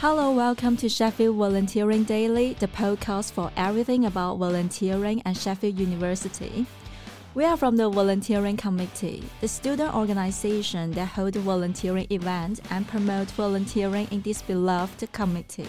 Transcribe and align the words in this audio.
Hello, 0.00 0.30
welcome 0.30 0.76
to 0.76 0.88
Sheffield 0.88 1.34
Volunteering 1.34 2.04
Daily, 2.04 2.52
the 2.60 2.68
podcast 2.68 3.32
for 3.32 3.50
everything 3.56 4.04
about 4.04 4.36
volunteering 4.36 5.20
at 5.24 5.36
Sheffield 5.36 5.76
University. 5.76 6.66
We 7.34 7.44
are 7.44 7.56
from 7.56 7.74
the 7.74 7.90
Volunteering 7.90 8.56
Committee, 8.56 9.24
the 9.40 9.48
student 9.48 9.92
organization 9.96 10.92
that 10.92 11.06
holds 11.06 11.36
volunteering 11.38 12.06
events 12.10 12.60
and 12.70 12.86
promote 12.86 13.28
volunteering 13.32 14.06
in 14.12 14.22
this 14.22 14.40
beloved 14.40 15.10
committee. 15.10 15.66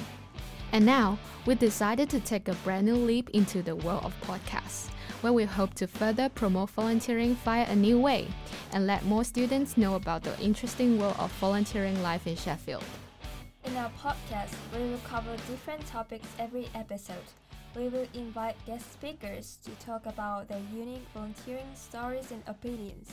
And 0.73 0.85
now, 0.85 1.17
we 1.47 1.55
decided 1.55 2.11
to 2.11 2.19
take 2.19 2.49
a 2.49 2.53
brand 2.63 2.85
new 2.85 2.97
leap 2.97 3.31
into 3.31 3.63
the 3.63 3.77
world 3.77 4.05
of 4.05 4.21
podcasts, 4.21 4.89
where 5.21 5.33
we 5.33 5.45
hope 5.45 5.73
to 5.73 5.87
further 5.87 6.29
promote 6.29 6.69
volunteering 6.69 7.33
via 7.43 7.67
a 7.67 7.75
new 7.75 7.99
way 7.99 8.27
and 8.73 8.85
let 8.85 9.05
more 9.05 9.23
students 9.23 9.75
know 9.75 9.95
about 9.95 10.21
the 10.21 10.39
interesting 10.39 10.99
world 10.99 11.15
of 11.17 11.31
volunteering 11.39 12.03
life 12.03 12.27
in 12.27 12.35
Sheffield. 12.35 12.83
In 13.79 13.85
our 13.85 13.91
podcast, 13.91 14.53
we 14.73 14.89
will 14.89 14.99
cover 15.05 15.33
different 15.47 15.87
topics 15.87 16.27
every 16.37 16.67
episode. 16.75 17.29
We 17.77 17.87
will 17.87 18.07
invite 18.13 18.57
guest 18.65 18.91
speakers 18.91 19.57
to 19.63 19.71
talk 19.85 20.05
about 20.05 20.49
their 20.49 20.59
unique 20.75 21.07
volunteering 21.13 21.71
stories 21.75 22.31
and 22.31 22.43
opinions. 22.45 23.09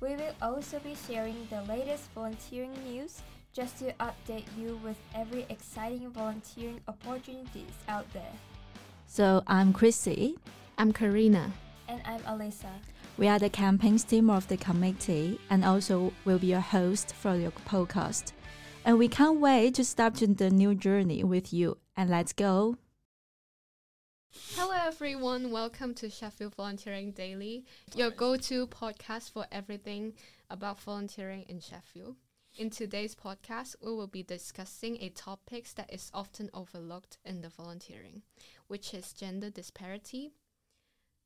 We 0.00 0.16
will 0.16 0.34
also 0.42 0.80
be 0.80 0.96
sharing 1.06 1.46
the 1.50 1.62
latest 1.72 2.10
volunteering 2.16 2.72
news 2.82 3.22
just 3.52 3.78
to 3.78 3.92
update 4.00 4.46
you 4.58 4.80
with 4.82 4.96
every 5.14 5.46
exciting 5.50 6.10
volunteering 6.10 6.80
opportunities 6.88 7.70
out 7.86 8.12
there. 8.12 8.32
So, 9.06 9.44
I'm 9.46 9.72
Chrissy. 9.72 10.36
I'm 10.78 10.92
Karina. 10.92 11.52
And 11.86 12.02
I'm 12.04 12.22
Alyssa. 12.22 12.74
We 13.18 13.28
are 13.28 13.38
the 13.38 13.50
campaigns 13.50 14.02
team 14.02 14.30
of 14.30 14.48
the 14.48 14.56
committee 14.56 15.38
and 15.48 15.64
also 15.64 16.12
will 16.24 16.40
be 16.40 16.48
your 16.48 16.58
host 16.58 17.14
for 17.14 17.36
your 17.36 17.52
podcast. 17.52 18.32
And 18.84 18.98
we 18.98 19.06
can't 19.06 19.38
wait 19.38 19.74
to 19.76 19.84
start 19.84 20.16
the 20.16 20.50
new 20.50 20.74
journey 20.74 21.22
with 21.22 21.52
you. 21.52 21.78
And 21.96 22.10
let's 22.10 22.32
go. 22.32 22.78
Hello, 24.56 24.74
everyone. 24.74 25.52
Welcome 25.52 25.94
to 25.94 26.10
Sheffield 26.10 26.56
Volunteering 26.56 27.12
Daily, 27.12 27.64
your 27.94 28.10
go 28.10 28.36
to 28.36 28.66
podcast 28.66 29.30
for 29.30 29.46
everything 29.52 30.14
about 30.50 30.80
volunteering 30.80 31.44
in 31.48 31.60
Sheffield. 31.60 32.16
In 32.56 32.70
today's 32.70 33.14
podcast, 33.14 33.76
we 33.80 33.94
will 33.94 34.08
be 34.08 34.24
discussing 34.24 34.98
a 35.00 35.10
topic 35.10 35.68
that 35.76 35.92
is 35.92 36.10
often 36.12 36.50
overlooked 36.52 37.18
in 37.24 37.40
the 37.40 37.50
volunteering, 37.50 38.22
which 38.66 38.92
is 38.94 39.12
gender 39.12 39.48
disparity. 39.48 40.32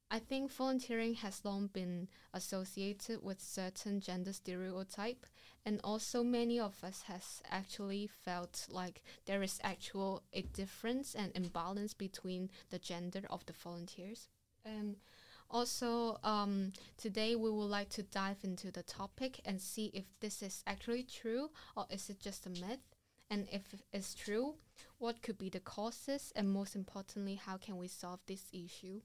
I 0.08 0.20
think 0.20 0.52
volunteering 0.52 1.14
has 1.14 1.44
long 1.44 1.66
been 1.66 2.08
associated 2.32 3.24
with 3.24 3.40
certain 3.40 4.00
gender 4.00 4.32
stereotype, 4.32 5.26
and 5.64 5.80
also 5.82 6.22
many 6.22 6.60
of 6.60 6.84
us 6.84 7.02
has 7.02 7.42
actually 7.50 8.06
felt 8.06 8.68
like 8.70 9.02
there 9.24 9.42
is 9.42 9.58
actual 9.64 10.22
a 10.32 10.42
difference 10.42 11.16
and 11.16 11.32
imbalance 11.34 11.92
between 11.92 12.50
the 12.70 12.78
gender 12.78 13.22
of 13.30 13.44
the 13.46 13.52
volunteers. 13.52 14.28
And 14.64 14.96
also, 15.50 16.18
um, 16.22 16.72
today 16.96 17.34
we 17.34 17.50
would 17.50 17.70
like 17.70 17.88
to 17.90 18.04
dive 18.04 18.38
into 18.44 18.70
the 18.70 18.84
topic 18.84 19.40
and 19.44 19.60
see 19.60 19.90
if 19.92 20.04
this 20.20 20.40
is 20.40 20.62
actually 20.68 21.02
true 21.02 21.50
or 21.76 21.86
is 21.90 22.08
it 22.10 22.20
just 22.20 22.46
a 22.46 22.50
myth. 22.50 22.94
And 23.28 23.48
if 23.50 23.74
it's 23.92 24.14
true, 24.14 24.54
what 24.98 25.20
could 25.20 25.36
be 25.36 25.50
the 25.50 25.58
causes, 25.58 26.32
and 26.36 26.48
most 26.48 26.76
importantly, 26.76 27.34
how 27.34 27.56
can 27.56 27.76
we 27.76 27.88
solve 27.88 28.20
this 28.26 28.44
issue? 28.52 29.00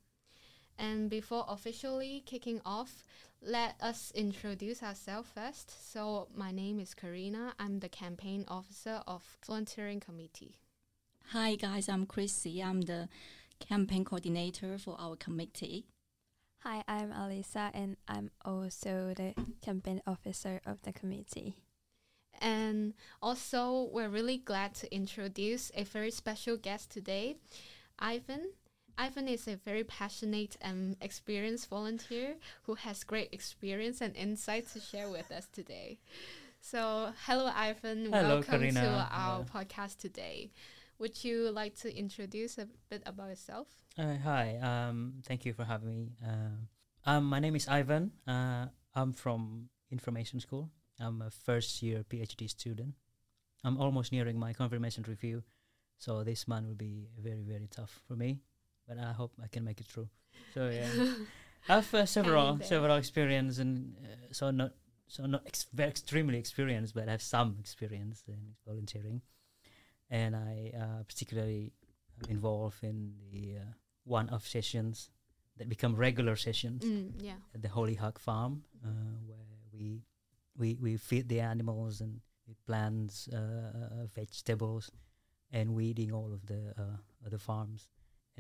And 0.78 1.10
before 1.10 1.46
officially 1.48 2.24
kicking 2.26 2.62
off, 2.66 3.04
let 3.42 3.76
us 3.82 4.12
introduce 4.16 4.84
ourselves 4.84 5.30
first. 5.34 5.92
So, 5.92 6.28
my 6.36 6.52
name 6.52 6.80
is 6.80 6.94
Karina. 6.94 7.54
I'm 7.60 7.80
the 7.80 7.90
campaign 7.90 8.46
officer 8.48 9.02
of 9.08 9.38
Volunteering 9.46 10.00
Committee. 10.00 10.58
Hi, 11.30 11.56
guys. 11.56 11.88
I'm 11.90 12.06
Chrissy. 12.06 12.62
I'm 12.62 12.82
the 12.82 13.10
campaign 13.60 14.06
coordinator 14.06 14.78
for 14.78 14.96
our 15.00 15.16
committee. 15.16 15.86
Hi, 16.64 16.84
I'm 16.88 17.12
Alisa, 17.12 17.72
and 17.74 17.98
I'm 18.08 18.30
also 18.46 19.14
the 19.16 19.34
campaign 19.62 20.02
officer 20.06 20.62
of 20.66 20.82
the 20.84 20.94
committee. 20.94 21.56
And 22.40 22.94
also, 23.22 23.90
we're 23.92 24.10
really 24.10 24.38
glad 24.38 24.76
to 24.76 24.94
introduce 24.94 25.72
a 25.76 25.84
very 25.84 26.12
special 26.12 26.58
guest 26.58 26.92
today, 26.92 27.38
Ivan. 27.98 28.52
Ivan 29.02 29.28
is 29.28 29.48
a 29.48 29.56
very 29.56 29.84
passionate 29.84 30.58
and 30.62 30.96
experienced 31.02 31.70
volunteer 31.70 32.36
who 32.66 32.76
has 32.76 33.04
great 33.04 33.30
experience 33.32 34.00
and 34.00 34.16
insight 34.16 34.68
to 34.74 34.80
share 34.80 35.10
with 35.10 35.32
us 35.32 35.48
today. 35.52 35.98
So, 36.60 37.12
hello, 37.26 37.50
Ivan. 37.52 38.14
Hello, 38.14 38.36
Welcome 38.36 38.60
Karina. 38.60 38.82
to 38.82 39.08
our 39.12 39.44
podcast 39.44 39.98
today. 39.98 40.52
Would 41.00 41.24
you 41.24 41.50
like 41.50 41.74
to 41.78 41.90
introduce 41.98 42.60
a 42.60 42.68
bit 42.92 43.02
about 43.08 43.30
yourself? 43.30 43.70
Uh, 43.98 44.18
hi, 44.24 44.60
um, 44.62 45.16
thank 45.26 45.46
you 45.46 45.54
for 45.54 45.64
having 45.64 45.90
me. 45.90 46.12
Uh, 46.24 46.62
um, 47.10 47.24
my 47.26 47.40
name 47.40 47.56
is 47.56 47.68
Ivan. 47.68 48.12
Uh, 48.28 48.68
I'm 48.94 49.14
from 49.14 49.70
Information 49.90 50.40
School. 50.40 50.70
I'm 51.00 51.24
a 51.24 51.32
first 51.32 51.82
year 51.82 52.06
PhD 52.08 52.48
student. 52.48 52.94
I'm 53.64 53.80
almost 53.80 54.12
nearing 54.12 54.38
my 54.38 54.54
confirmation 54.54 55.04
review, 55.08 55.42
so 55.98 56.24
this 56.24 56.48
month 56.48 56.68
will 56.68 56.76
be 56.76 57.08
very, 57.18 57.42
very 57.42 57.66
tough 57.66 58.00
for 58.08 58.16
me. 58.16 58.42
But 58.88 58.98
I 59.00 59.12
hope 59.14 59.34
I 59.44 59.48
can 59.48 59.64
make 59.64 59.80
it 59.80 59.88
through. 59.88 60.10
So 60.54 60.70
yeah, 60.74 60.90
I 61.70 61.76
have 61.76 61.94
uh, 61.94 62.06
several 62.06 62.60
several 62.64 62.96
experience, 62.98 63.60
and 63.60 63.96
uh, 64.04 64.08
so 64.34 64.52
not 64.52 64.72
so 65.08 65.26
not 65.26 65.44
ex- 65.46 65.68
very 65.74 65.90
extremely 65.90 66.38
experienced, 66.38 66.94
but 66.96 67.08
I 67.08 67.12
have 67.12 67.22
some 67.22 67.56
experience 67.60 68.24
in 68.28 68.56
volunteering, 68.66 69.22
and 70.10 70.36
I 70.36 70.72
uh, 70.76 71.04
particularly 71.08 71.72
involved 72.30 72.84
in 72.84 73.14
the 73.32 73.58
uh, 73.58 73.64
one-off 74.04 74.46
sessions 74.48 75.10
that 75.58 75.68
become 75.70 75.96
regular 75.96 76.36
sessions 76.36 76.84
Mm, 76.84 77.12
yeah. 77.20 77.36
at 77.54 77.62
the 77.62 77.70
Holy 77.70 77.96
Hug 77.96 78.20
Farm, 78.20 78.64
uh, 78.86 78.90
where 79.28 79.46
we 79.74 80.02
we 80.58 80.78
we 80.82 80.98
feed 80.98 81.30
the 81.30 81.40
animals 81.42 82.02
and 82.02 82.22
we 82.48 82.56
plant 82.66 83.28
uh, 83.34 84.06
vegetables 84.16 84.92
and 85.52 85.74
weeding 85.76 86.12
all 86.14 86.34
of 86.34 86.46
the 86.48 86.74
uh, 86.78 86.98
other 87.26 87.38
farms, 87.38 87.88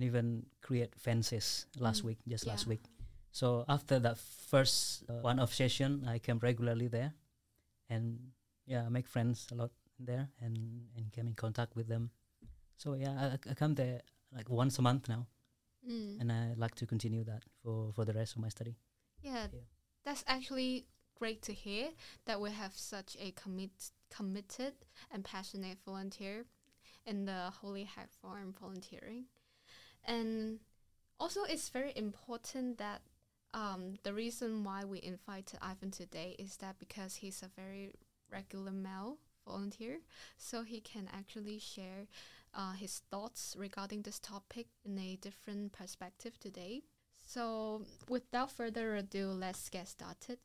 and 0.02 0.08
even 0.08 0.46
create 0.62 0.96
fences 0.96 1.68
last 1.78 2.02
Mm, 2.02 2.06
week, 2.06 2.18
just 2.28 2.48
last 2.48 2.68
week. 2.68 2.82
So 3.32 3.64
after 3.68 4.00
that 4.00 4.18
first 4.18 5.04
uh, 5.10 5.22
one-off 5.22 5.54
session, 5.54 6.06
I 6.08 6.20
came 6.20 6.40
regularly 6.40 6.88
there, 6.90 7.14
and 7.90 8.32
yeah, 8.66 8.86
I 8.86 8.90
make 8.90 9.08
friends 9.08 9.48
a 9.52 9.56
lot 9.56 9.72
there, 10.00 10.30
and 10.42 10.58
and 10.98 11.12
came 11.12 11.28
in 11.28 11.36
contact 11.36 11.76
with 11.76 11.88
them. 11.88 12.10
So 12.78 12.96
yeah, 12.96 13.38
I, 13.46 13.52
I 13.52 13.54
come 13.54 13.76
there 13.76 14.02
like 14.36 14.50
once 14.50 14.80
a 14.80 14.82
month 14.82 15.08
now, 15.10 15.28
Mm. 15.84 16.20
and 16.22 16.32
I'd 16.32 16.58
like 16.58 16.76
to 16.76 16.86
continue 16.86 17.24
that 17.26 17.44
for 17.64 17.92
for 17.94 18.06
the 18.06 18.14
rest 18.14 18.36
of 18.36 18.42
my 18.42 18.50
study. 18.50 18.76
Yeah, 19.22 19.48
Yeah. 19.54 19.66
that's 20.04 20.24
actually 20.28 20.86
great 21.20 21.42
to 21.42 21.54
hear 21.54 21.90
that 22.26 22.40
we 22.42 22.52
have 22.52 22.74
such 22.78 23.18
a 23.20 23.32
commit 23.32 23.92
committed 24.18 24.74
and 25.12 25.24
passionate 25.24 25.78
volunteer 25.86 26.46
in 27.06 27.26
the 27.26 27.52
Holy 27.62 27.84
Hack 27.86 28.10
Farm 28.22 28.54
volunteering. 28.60 29.26
And 30.06 30.60
also 31.20 31.44
it's 31.44 31.70
very 31.70 31.94
important 31.96 32.78
that 32.78 33.02
um, 33.54 33.96
the 34.04 34.14
reason 34.14 34.64
why 34.64 34.84
we 34.86 35.02
invited 35.04 35.60
Ivan 35.62 35.92
today 35.92 36.36
is 36.40 36.58
that 36.58 36.80
because 36.80 37.16
he's 37.16 37.44
a 37.44 37.50
very 37.60 37.92
regular 38.32 38.72
male 38.72 39.18
volunteer, 39.46 40.00
so 40.38 40.64
he 40.64 40.80
can 40.80 41.10
actually 41.14 41.60
share 41.60 42.08
uh, 42.54 42.74
his 42.74 43.02
thoughts 43.12 43.56
regarding 43.58 44.02
this 44.04 44.20
topic 44.20 44.68
in 44.86 44.98
a 44.98 45.18
different 45.18 45.74
perspective 45.74 46.40
today. 46.40 46.84
So, 47.26 47.86
without 48.10 48.52
further 48.52 48.96
ado, 48.96 49.28
let's 49.28 49.70
get 49.70 49.88
started. 49.88 50.40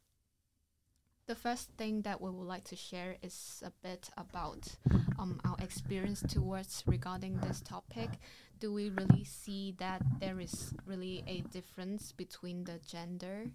The 1.27 1.35
first 1.35 1.71
thing 1.77 2.03
that 2.03 2.21
we 2.21 2.31
would 2.31 2.47
like 2.47 2.63
to 2.65 2.77
share 2.77 3.17
is 3.21 3.61
a 3.67 3.73
bit 3.83 4.11
about 4.17 4.69
um, 5.19 5.41
our 5.45 5.57
experience 5.59 6.23
towards 6.23 6.85
regarding 6.87 7.39
this 7.39 7.61
topic. 7.61 8.11
Do 8.61 8.73
we 8.73 8.91
really 8.91 9.25
see 9.25 9.75
that 9.79 10.03
there 10.21 10.39
is 10.39 10.73
really 10.87 11.25
a 11.27 11.41
difference 11.53 12.13
between 12.13 12.63
the 12.63 12.79
gender, 12.87 13.47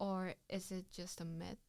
or 0.00 0.34
is 0.50 0.72
it 0.72 0.86
just 0.92 1.20
a 1.20 1.24
myth? 1.24 1.62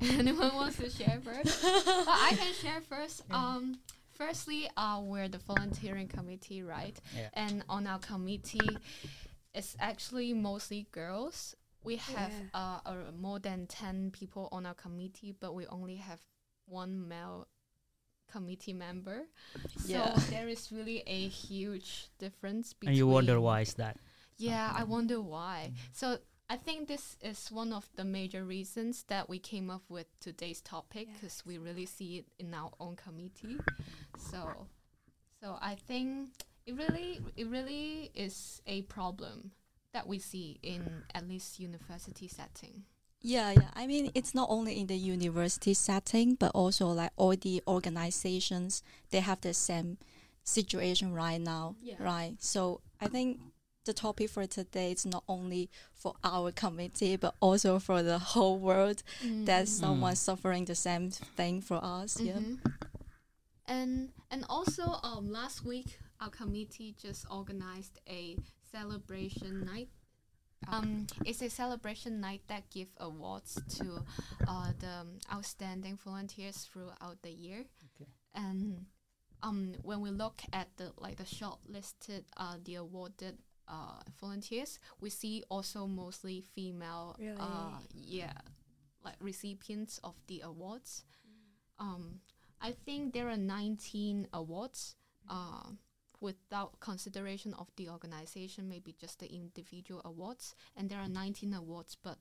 Anyone 0.18 0.54
wants 0.54 0.76
to 0.76 0.88
share 0.88 1.20
first? 1.24 1.60
well, 1.64 2.04
I 2.06 2.34
can 2.38 2.54
share 2.54 2.80
first. 2.88 3.24
Um, 3.32 3.80
firstly, 4.12 4.70
uh, 4.76 5.00
we're 5.02 5.26
the 5.26 5.38
volunteering 5.38 6.06
committee, 6.06 6.62
right? 6.62 6.96
Yeah. 7.12 7.30
And 7.34 7.64
on 7.68 7.88
our 7.88 7.98
committee, 7.98 8.78
it's 9.52 9.76
actually 9.80 10.32
mostly 10.32 10.86
girls. 10.92 11.56
We 11.88 11.96
have 11.96 12.32
uh, 12.52 12.80
uh, 12.84 12.94
more 13.18 13.38
than 13.38 13.66
10 13.66 14.10
people 14.10 14.50
on 14.52 14.66
our 14.66 14.74
committee, 14.74 15.34
but 15.40 15.54
we 15.54 15.66
only 15.68 15.96
have 15.96 16.20
one 16.66 17.08
male 17.08 17.48
committee 18.30 18.74
member. 18.74 19.22
Yeah. 19.86 20.14
So 20.14 20.20
there 20.30 20.48
is 20.48 20.70
really 20.70 21.02
a 21.06 21.28
huge 21.28 22.10
difference 22.18 22.74
between. 22.74 22.90
And 22.90 22.98
you 22.98 23.06
wonder 23.06 23.40
why 23.40 23.62
is 23.62 23.72
that? 23.74 23.96
Yeah, 24.36 24.70
I 24.76 24.84
wonder 24.84 25.18
why. 25.22 25.72
So 25.92 26.18
I 26.50 26.56
think 26.56 26.88
this 26.88 27.16
is 27.22 27.50
one 27.50 27.72
of 27.72 27.88
the 27.96 28.04
major 28.04 28.44
reasons 28.44 29.04
that 29.04 29.30
we 29.30 29.38
came 29.38 29.70
up 29.70 29.84
with 29.88 30.08
today's 30.20 30.60
topic 30.60 31.08
because 31.14 31.42
we 31.46 31.56
really 31.56 31.86
see 31.86 32.18
it 32.18 32.26
in 32.38 32.52
our 32.52 32.70
own 32.78 32.96
committee. 32.96 33.56
So, 34.30 34.66
so 35.40 35.56
I 35.62 35.74
think 35.74 36.28
it 36.66 36.76
really, 36.76 37.20
it 37.34 37.48
really 37.48 38.10
is 38.14 38.60
a 38.66 38.82
problem 38.82 39.52
that 39.92 40.06
we 40.06 40.18
see 40.18 40.58
in 40.62 41.02
at 41.14 41.28
least 41.28 41.58
university 41.60 42.28
setting. 42.28 42.84
Yeah, 43.20 43.50
yeah. 43.52 43.70
I 43.74 43.86
mean, 43.86 44.12
it's 44.14 44.34
not 44.34 44.48
only 44.50 44.78
in 44.78 44.86
the 44.86 44.96
university 44.96 45.74
setting, 45.74 46.34
but 46.34 46.52
also 46.54 46.86
like 46.88 47.10
all 47.16 47.34
the 47.34 47.62
organizations, 47.66 48.82
they 49.10 49.20
have 49.20 49.40
the 49.40 49.54
same 49.54 49.98
situation 50.44 51.12
right 51.12 51.40
now, 51.40 51.74
Yeah. 51.82 51.96
right? 51.98 52.36
So 52.38 52.80
I 53.00 53.08
think 53.08 53.40
the 53.84 53.92
topic 53.92 54.30
for 54.30 54.46
today 54.46 54.92
is 54.92 55.04
not 55.04 55.24
only 55.28 55.68
for 55.92 56.14
our 56.22 56.52
committee, 56.52 57.16
but 57.16 57.34
also 57.40 57.78
for 57.80 58.02
the 58.02 58.18
whole 58.18 58.58
world. 58.58 59.02
That 59.46 59.66
someone 59.68 60.14
suffering 60.14 60.66
the 60.66 60.74
same 60.76 61.10
thing 61.10 61.60
for 61.60 61.80
us. 61.82 62.20
Yeah. 62.20 62.38
Mhm. 62.38 62.58
And 63.66 64.12
and 64.30 64.44
also 64.48 65.00
um 65.02 65.30
last 65.30 65.64
week 65.64 65.98
our 66.20 66.30
committee 66.30 66.94
just 67.00 67.26
organized 67.30 67.98
a 68.08 68.36
celebration 68.70 69.64
night. 69.64 69.88
Um, 70.66 71.06
it's 71.24 71.40
a 71.40 71.48
celebration 71.48 72.20
night 72.20 72.42
that 72.48 72.68
give 72.70 72.88
awards 72.98 73.60
to 73.78 74.04
uh, 74.46 74.72
the 74.78 74.88
um, 74.88 75.18
outstanding 75.32 75.98
volunteers 76.02 76.68
throughout 76.70 77.22
the 77.22 77.30
year. 77.30 77.64
Okay. 77.94 78.10
And 78.34 78.86
um, 79.42 79.74
when 79.82 80.00
we 80.00 80.10
look 80.10 80.42
at 80.52 80.68
the 80.76 80.92
like 80.98 81.16
the 81.16 81.24
shortlisted 81.24 82.24
uh, 82.36 82.56
the 82.64 82.76
awarded 82.76 83.38
uh, 83.68 84.00
volunteers, 84.20 84.78
we 85.00 85.10
see 85.10 85.44
also 85.48 85.86
mostly 85.86 86.44
female 86.54 87.16
uh, 87.38 87.78
yeah 87.94 88.32
like 89.04 89.14
recipients 89.20 89.98
of 90.02 90.14
the 90.26 90.40
awards. 90.40 91.04
Um, 91.78 92.20
I 92.60 92.72
think 92.72 93.14
there 93.14 93.28
are 93.28 93.36
19 93.36 94.28
awards 94.32 94.96
uh, 95.30 95.70
without 96.20 96.80
consideration 96.80 97.54
of 97.54 97.68
the 97.76 97.88
organization, 97.88 98.68
maybe 98.68 98.92
just 98.92 99.18
the 99.20 99.32
individual 99.32 100.00
awards. 100.04 100.54
And 100.76 100.88
there 100.88 101.00
are 101.00 101.08
19 101.08 101.54
awards, 101.54 101.96
but 102.02 102.18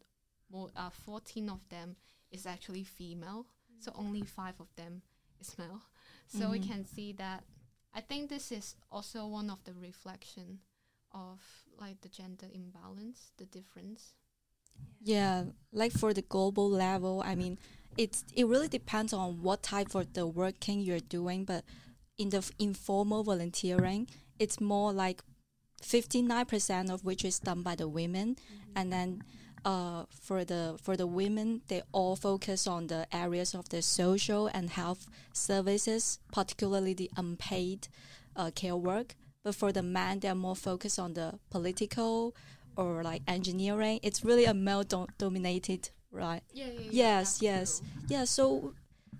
more, 0.49 0.69
uh, 0.75 0.89
14 0.89 1.49
of 1.49 1.67
them 1.69 1.95
is 2.31 2.45
actually 2.45 2.83
female. 2.83 3.47
So 3.79 3.91
only 3.95 4.23
five 4.23 4.59
of 4.59 4.73
them 4.75 5.01
is 5.39 5.57
male. 5.57 5.81
So 6.27 6.51
we 6.51 6.59
Mhm. 6.59 6.59
can 6.59 6.85
see 6.85 7.13
that. 7.13 7.45
I 7.93 8.01
think 8.01 8.29
this 8.29 8.51
is 8.51 8.75
also 8.91 9.25
one 9.27 9.49
of 9.49 9.63
the 9.63 9.73
reflection 9.73 10.59
of 11.11 11.41
like 11.79 12.01
the 12.01 12.09
gender 12.09 12.47
imbalance, 12.53 13.31
the 13.37 13.45
difference. 13.45 14.13
Yeah, 15.01 15.45
like 15.71 15.91
for 15.91 16.13
the 16.13 16.21
global 16.21 16.69
level, 16.69 17.21
I 17.25 17.35
mean, 17.35 17.57
it's 17.97 18.25
it 18.35 18.47
really 18.47 18.67
depends 18.67 19.13
on 19.13 19.41
what 19.41 19.63
type 19.63 19.95
of 19.95 20.13
the 20.13 20.25
working 20.27 20.81
you're 20.81 20.99
doing. 20.99 21.45
But 21.45 21.63
in 22.17 22.29
the 22.29 22.49
informal 22.59 23.23
volunteering, 23.23 24.07
it's 24.39 24.59
more 24.59 24.91
like 24.91 25.21
fifty 25.81 26.21
nine 26.21 26.45
percent 26.45 26.89
of 26.89 27.03
which 27.05 27.23
is 27.23 27.39
done 27.39 27.61
by 27.61 27.75
the 27.75 27.87
women, 27.87 28.37
and 28.75 28.91
then 28.91 29.23
uh, 29.65 30.05
for 30.21 30.43
the 30.43 30.77
for 30.81 30.95
the 30.97 31.07
women, 31.07 31.61
they 31.67 31.81
all 31.91 32.15
focus 32.15 32.67
on 32.67 32.87
the 32.87 33.05
areas 33.15 33.53
of 33.53 33.69
the 33.69 33.81
social 33.81 34.47
and 34.47 34.69
health 34.71 35.07
services, 35.33 36.19
particularly 36.31 36.93
the 36.93 37.09
unpaid 37.17 37.87
uh, 38.35 38.51
care 38.53 38.75
work. 38.75 39.15
But 39.43 39.55
for 39.55 39.71
the 39.71 39.83
men, 39.83 40.19
they're 40.19 40.35
more 40.35 40.55
focused 40.55 40.99
on 40.99 41.13
the 41.13 41.39
political 41.49 42.35
or 42.75 43.03
like 43.03 43.21
engineering. 43.27 43.99
It's 44.03 44.23
really 44.23 44.45
a 44.45 44.53
male 44.53 44.83
dom- 44.83 45.07
dominated, 45.17 45.89
right? 46.11 46.41
Yeah, 46.53 46.65
yeah, 46.67 46.89
Yes, 46.91 47.41
yes, 47.41 47.81
yeah. 48.07 48.25
So, 48.25 48.73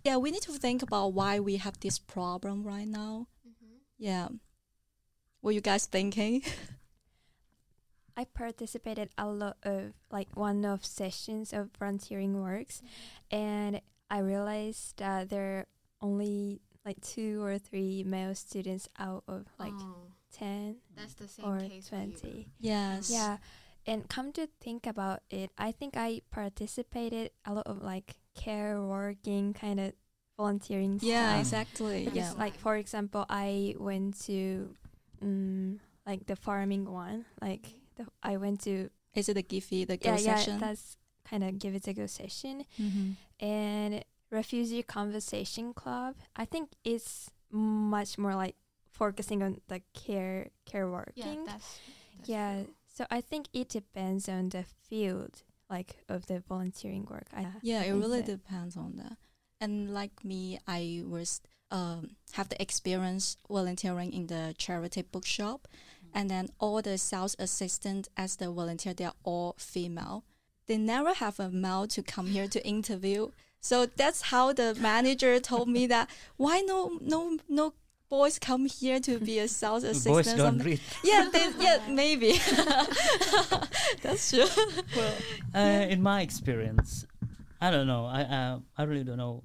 yeah, 0.07 0.15
we 0.15 0.31
need 0.31 0.44
to 0.44 0.54
think 0.54 0.81
about 0.81 1.12
why 1.12 1.42
we 1.42 1.57
have 1.57 1.77
this 1.81 2.00
problem 2.00 2.63
right 2.63 2.88
now. 2.88 3.27
Mm-hmm. 3.44 3.75
Yeah, 4.00 4.27
what 5.42 5.54
you 5.54 5.59
guys 5.59 5.86
thinking? 5.86 6.44
I 8.15 8.24
participated 8.24 9.09
a 9.18 9.27
lot 9.27 9.57
of 9.63 9.92
like 10.09 10.30
one 10.33 10.63
of 10.63 10.86
sessions 10.86 11.51
of 11.51 11.71
volunteering 11.77 12.42
works, 12.42 12.81
and 13.30 13.81
I 14.09 14.19
realized 14.19 15.00
that 15.00 15.27
there 15.27 15.59
are 15.59 15.65
only 16.00 16.62
like 16.86 17.01
two 17.01 17.44
or 17.44 17.59
three 17.59 18.06
male 18.07 18.33
students 18.33 18.88
out 18.98 19.25
of 19.27 19.48
like 19.59 19.75
ten 20.31 20.77
that's 20.95 21.15
the 21.15 21.27
same 21.27 21.45
or 21.45 21.59
case 21.59 21.89
twenty. 21.89 22.48
yes. 22.62 23.12
Yeah, 23.12 23.38
and 23.88 24.07
come 24.10 24.31
to 24.34 24.48
think 24.62 24.86
about 24.86 25.22
it, 25.30 25.50
I 25.57 25.72
think 25.72 25.95
I 25.98 26.22
participated 26.30 27.31
a 27.45 27.54
lot 27.54 27.66
of 27.68 27.81
like 27.81 28.16
care 28.36 28.81
working 28.81 29.54
kind 29.54 29.80
of 29.80 29.94
volunteering 30.38 31.00
Yeah, 31.01 31.30
stuff. 31.30 31.39
exactly. 31.39 32.06
Because, 32.06 32.34
Yeah. 32.34 32.34
like 32.38 32.56
for 32.60 32.75
example, 32.75 33.25
I 33.30 33.74
went 33.80 34.19
to 34.28 34.75
um, 35.22 35.80
like 36.06 36.28
the 36.28 36.36
farming 36.36 36.86
one. 36.92 37.25
Like 37.42 37.66
the, 37.95 38.06
I 38.22 38.38
went 38.38 38.62
to 38.63 38.89
Is 39.16 39.30
it 39.30 39.34
the 39.34 39.44
Giphy, 39.44 39.88
the 39.88 39.98
go 39.98 40.12
yeah 40.12 40.18
session? 40.36 40.60
yeah 40.60 40.68
that's 40.68 40.98
kind 41.25 41.44
of 41.44 41.57
give 41.57 41.74
it 41.74 41.88
a 41.88 41.94
go 41.94 42.06
session 42.07 42.63
mm-hmm. 42.80 43.12
and 43.44 44.04
refugee 44.30 44.83
conversation 44.83 45.74
club. 45.74 46.16
I 46.36 46.45
think 46.45 46.69
it's 46.83 47.31
much 47.50 48.18
more 48.18 48.36
like 48.36 48.56
focusing 48.92 49.42
on 49.42 49.62
the 49.69 49.81
care 49.94 50.50
care 50.66 50.86
Yeah, 50.86 50.92
working. 50.92 51.45
that's, 51.45 51.80
that's 52.18 52.30
yeah. 52.30 52.63
true. 52.63 52.74
So 52.97 53.05
I 53.11 53.21
think 53.21 53.45
it 53.53 53.69
depends 53.69 54.27
on 54.27 54.49
the 54.49 54.63
field 54.89 55.44
like 55.69 55.97
of 56.09 56.25
the 56.25 56.39
volunteering 56.39 57.05
work. 57.05 57.27
I 57.31 57.45
Yeah, 57.61 57.83
it 57.83 57.91
really 57.94 58.23
depends 58.23 58.75
on 58.75 58.95
that. 58.95 59.17
And 59.61 59.94
like 59.94 60.25
me, 60.25 60.57
I 60.67 61.03
was 61.05 61.41
um, 61.69 62.15
have 62.31 62.49
the 62.49 62.59
experience 62.59 63.38
volunteering 63.47 64.13
in 64.13 64.25
the 64.25 64.55
charity 64.57 65.03
bookshop, 65.03 65.67
and 66.11 66.27
then 66.27 66.49
all 66.57 66.81
the 66.81 66.97
sales 66.97 67.35
assistant 67.38 68.09
as 68.17 68.38
the 68.38 68.49
volunteer, 68.49 68.95
they 68.95 69.05
are 69.05 69.19
all 69.23 69.53
female. 69.59 70.23
They 70.65 70.77
never 70.77 71.13
have 71.13 71.39
a 71.39 71.51
male 71.51 71.85
to 71.89 72.01
come 72.01 72.25
here 72.25 72.47
to 72.47 72.65
interview. 72.65 73.29
So 73.59 73.85
that's 73.85 74.21
how 74.33 74.53
the 74.53 74.73
manager 74.73 75.39
told 75.39 75.69
me 75.69 75.85
that 75.85 76.09
why 76.38 76.61
no 76.61 76.97
no 76.99 77.38
no 77.47 77.73
boys 78.09 78.39
come 78.39 78.65
here 78.65 79.00
to 79.01 79.19
be 79.19 79.39
a 79.39 79.48
sales 79.48 79.83
assistant. 79.83 80.15
Boys 80.15 80.25
don't 80.27 80.38
something. 80.38 80.65
read. 80.65 80.81
Yeah, 81.04 81.30
they, 81.31 81.50
yeah, 81.59 81.80
maybe. 81.89 82.33
that's 84.01 84.31
true. 84.31 84.45
well, 84.95 85.13
uh, 85.56 85.86
in 85.89 86.01
my 86.01 86.21
experience, 86.21 87.06
I 87.62 87.71
don't 87.71 87.88
know. 87.88 88.06
I 88.06 88.21
uh, 88.24 88.59
I 88.77 88.83
really 88.83 89.04
don't 89.04 89.18
know 89.18 89.44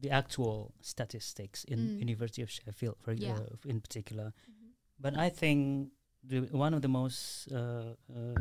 the 0.00 0.10
actual 0.10 0.74
statistics 0.80 1.64
in 1.64 1.78
Mm. 1.78 1.98
University 2.00 2.42
of 2.42 2.50
Sheffield, 2.50 2.96
for 3.00 3.12
Yeah. 3.12 3.34
uh, 3.38 3.56
in 3.64 3.80
particular. 3.80 4.32
Mhm. 4.48 4.72
But 5.00 5.16
I 5.16 5.30
think 5.30 5.90
the, 6.22 6.40
one 6.52 6.74
of 6.74 6.82
the 6.82 6.88
most 6.88 7.48
uh, 7.52 7.94
uh, 8.12 8.34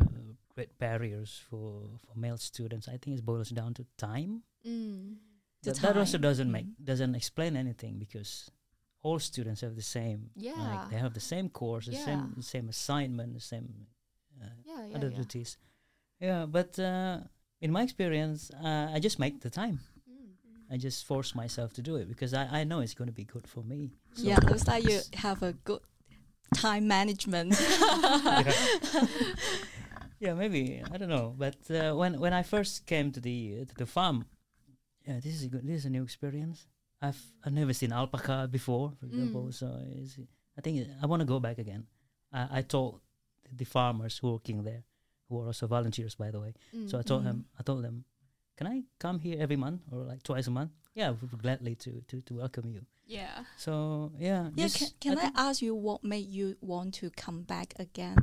great 0.54 0.78
barriers 0.80 1.42
for, 1.50 1.84
for 2.04 2.20
male 2.20 2.38
students, 2.38 2.88
I 2.88 2.98
think, 2.98 3.18
it 3.20 3.26
boils 3.26 3.50
down 3.50 3.74
to 3.76 3.86
time. 3.98 4.44
Mm. 4.68 5.16
The 5.64 5.72
But 5.72 5.82
that 5.82 5.98
also 5.98 6.18
doesn't 6.18 6.52
make 6.52 6.66
Mhm. 6.68 6.84
doesn't 6.86 7.16
explain 7.16 7.56
anything 7.56 8.00
because 8.00 8.52
all 9.06 9.20
students 9.20 9.62
have 9.62 9.76
the 9.76 9.90
same. 10.00 10.20
Yeah. 10.36 10.54
Like 10.58 10.90
they 10.92 10.98
have 10.98 11.14
the 11.14 11.28
same 11.34 11.48
course, 11.50 11.86
the 11.86 11.96
same 12.08 12.34
the 12.36 12.50
same 12.56 12.68
assignment, 12.70 13.30
the 13.36 13.48
same 13.54 13.68
uh, 14.42 14.56
Yeah, 14.70 14.82
yeah, 14.88 14.96
other 14.98 15.10
yeah. 15.10 15.18
duties. 15.18 15.58
Yeah, 16.20 16.46
but 16.58 16.80
uh, 16.80 17.18
in 17.62 17.72
my 17.72 17.84
experience, 17.84 18.52
uh, 18.68 18.88
I 18.96 19.00
just 19.08 19.20
make 19.20 19.36
the 19.42 19.50
time. 19.50 19.78
Mm. 20.10 20.74
I 20.74 20.78
just 20.78 21.06
force 21.06 21.36
myself 21.36 21.70
to 21.74 21.82
do 21.82 21.94
it 21.98 22.08
because 22.08 22.34
I, 22.34 22.44
I 22.60 22.64
know 22.64 22.80
it's 22.80 22.96
going 22.96 23.12
to 23.14 23.20
be 23.24 23.26
good 23.26 23.48
for 23.48 23.64
me. 23.64 23.92
So 24.14 24.24
yeah, 24.24 24.40
looks 24.50 24.68
like 24.68 24.90
you 24.90 25.00
have 25.14 25.44
a 25.44 25.54
good 25.70 25.84
time 26.56 26.88
management. 26.88 27.52
yeah, 30.20 30.34
maybe 30.34 30.82
I 30.94 30.98
don't 30.98 31.14
know. 31.18 31.36
But 31.38 31.60
uh, 31.70 31.94
when 32.00 32.20
when 32.24 32.34
I 32.34 32.44
first 32.44 32.88
came 32.88 33.12
to 33.12 33.20
the 33.20 33.38
uh, 33.62 33.66
to 33.70 33.76
the 33.76 33.86
farm, 33.86 34.26
yeah, 35.08 35.20
this 35.26 35.34
is 35.38 35.44
a 35.44 35.50
good. 35.54 35.64
This 35.68 35.78
is 35.82 35.86
a 35.86 35.94
new 35.98 36.04
experience. 36.04 36.68
I've 37.08 37.22
I've 37.44 37.54
never 37.54 37.74
seen 37.74 37.92
alpaca 37.94 38.48
before, 38.52 38.92
for 39.00 39.06
example. 39.06 39.46
Mm. 39.48 39.54
So 39.54 39.68
it's, 40.02 40.18
I 40.58 40.62
think 40.62 40.88
I 41.02 41.06
want 41.06 41.22
to 41.22 41.26
go 41.34 41.40
back 41.40 41.58
again. 41.60 41.84
I, 42.32 42.60
I 42.60 42.62
told 42.64 43.02
the 43.60 43.66
farmers 43.66 44.22
working 44.24 44.64
there, 44.64 44.84
who 45.30 45.42
are 45.42 45.48
also 45.48 45.68
volunteers, 45.68 46.16
by 46.16 46.32
the 46.32 46.40
way. 46.40 46.54
So 46.88 46.98
I 46.98 47.02
Mm. 47.02 47.06
told 47.06 47.22
Mhm. 47.24 47.28
him, 47.30 47.46
I 47.60 47.64
told 47.64 47.84
them, 47.84 48.06
can 48.58 48.68
I 48.68 48.84
come 49.00 49.20
here 49.20 49.38
every 49.40 49.58
month 49.58 49.82
or 49.92 50.00
like 50.12 50.24
twice 50.24 50.48
a 50.48 50.52
month? 50.52 50.72
Yeah, 50.96 51.12
we 51.12 51.28
would 51.32 51.42
gladly 51.42 51.76
to 51.76 51.92
to 52.10 52.22
to 52.22 52.34
welcome 52.42 52.68
you. 52.76 52.82
yeah. 53.08 53.46
So 53.58 53.72
yeah, 54.18 54.50
Yeah, 54.56 54.70
can, 54.78 54.88
can 55.00 55.18
I, 55.18 55.22
think, 55.22 55.34
ask 55.38 55.62
you 55.62 55.76
what 55.76 56.04
made 56.04 56.28
you 56.38 56.56
want 56.62 56.94
to 57.02 57.10
come 57.26 57.44
back 57.44 57.74
again? 57.80 58.18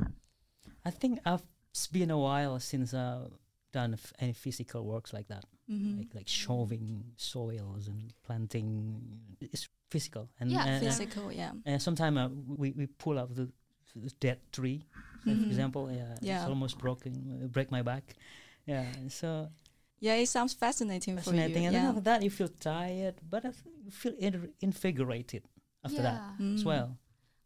I 0.85 0.91
think 0.91 1.19
I've 1.25 1.43
it's 1.71 1.87
been 1.87 2.11
a 2.11 2.17
while 2.17 2.59
since 2.59 2.93
I've 2.93 3.31
done 3.71 3.93
f- 3.93 4.13
any 4.19 4.33
physical 4.33 4.81
works 4.85 5.13
like 5.13 5.27
that, 5.33 5.45
Mm-hmm. 5.69 5.97
like 5.99 6.13
like 6.13 6.27
shoving 6.27 7.03
soils 7.15 7.87
and 7.87 8.11
planting. 8.23 8.99
It's 9.39 9.69
physical, 9.89 10.29
and 10.39 10.51
Yeah, 10.51 10.59
uh, 10.65 10.79
physical. 10.79 11.29
Physical, 11.29 11.31
yeah. 11.65 11.75
uh, 11.75 11.79
sometimes 11.79 12.17
uh, 12.17 12.29
we 12.57 12.71
we 12.71 12.85
pull 12.87 13.17
up 13.17 13.33
the 13.35 13.47
a 13.95 14.09
dead 14.19 14.39
tree, 14.51 14.83
say 15.23 15.31
Mhm. 15.31 15.41
for 15.43 15.47
example. 15.47 15.91
Yeah, 15.91 16.15
Yeah. 16.21 16.39
it's 16.41 16.49
almost 16.49 16.77
broken, 16.79 17.13
uh, 17.43 17.47
break 17.47 17.69
my 17.71 17.81
back. 17.83 18.15
Yeah, 18.65 18.85
so 19.09 19.49
Yeah, 19.99 20.15
it 20.15 20.27
sounds 20.27 20.53
fascinating, 20.53 21.15
fascinating. 21.17 21.53
for 21.53 21.59
you. 21.59 21.65
And 21.67 21.73
yeah. 21.75 21.79
then 21.81 21.89
after 21.89 22.01
that, 22.01 22.23
you 22.23 22.29
feel 22.29 22.49
tired, 22.59 23.15
but 23.29 23.45
I 23.45 23.51
you 23.85 23.91
feel 23.91 24.15
in- 24.19 24.51
invigorated 24.61 25.43
after 25.85 26.01
that 26.01 26.19
as 26.39 26.63
Mm. 26.63 26.65
well. 26.65 26.97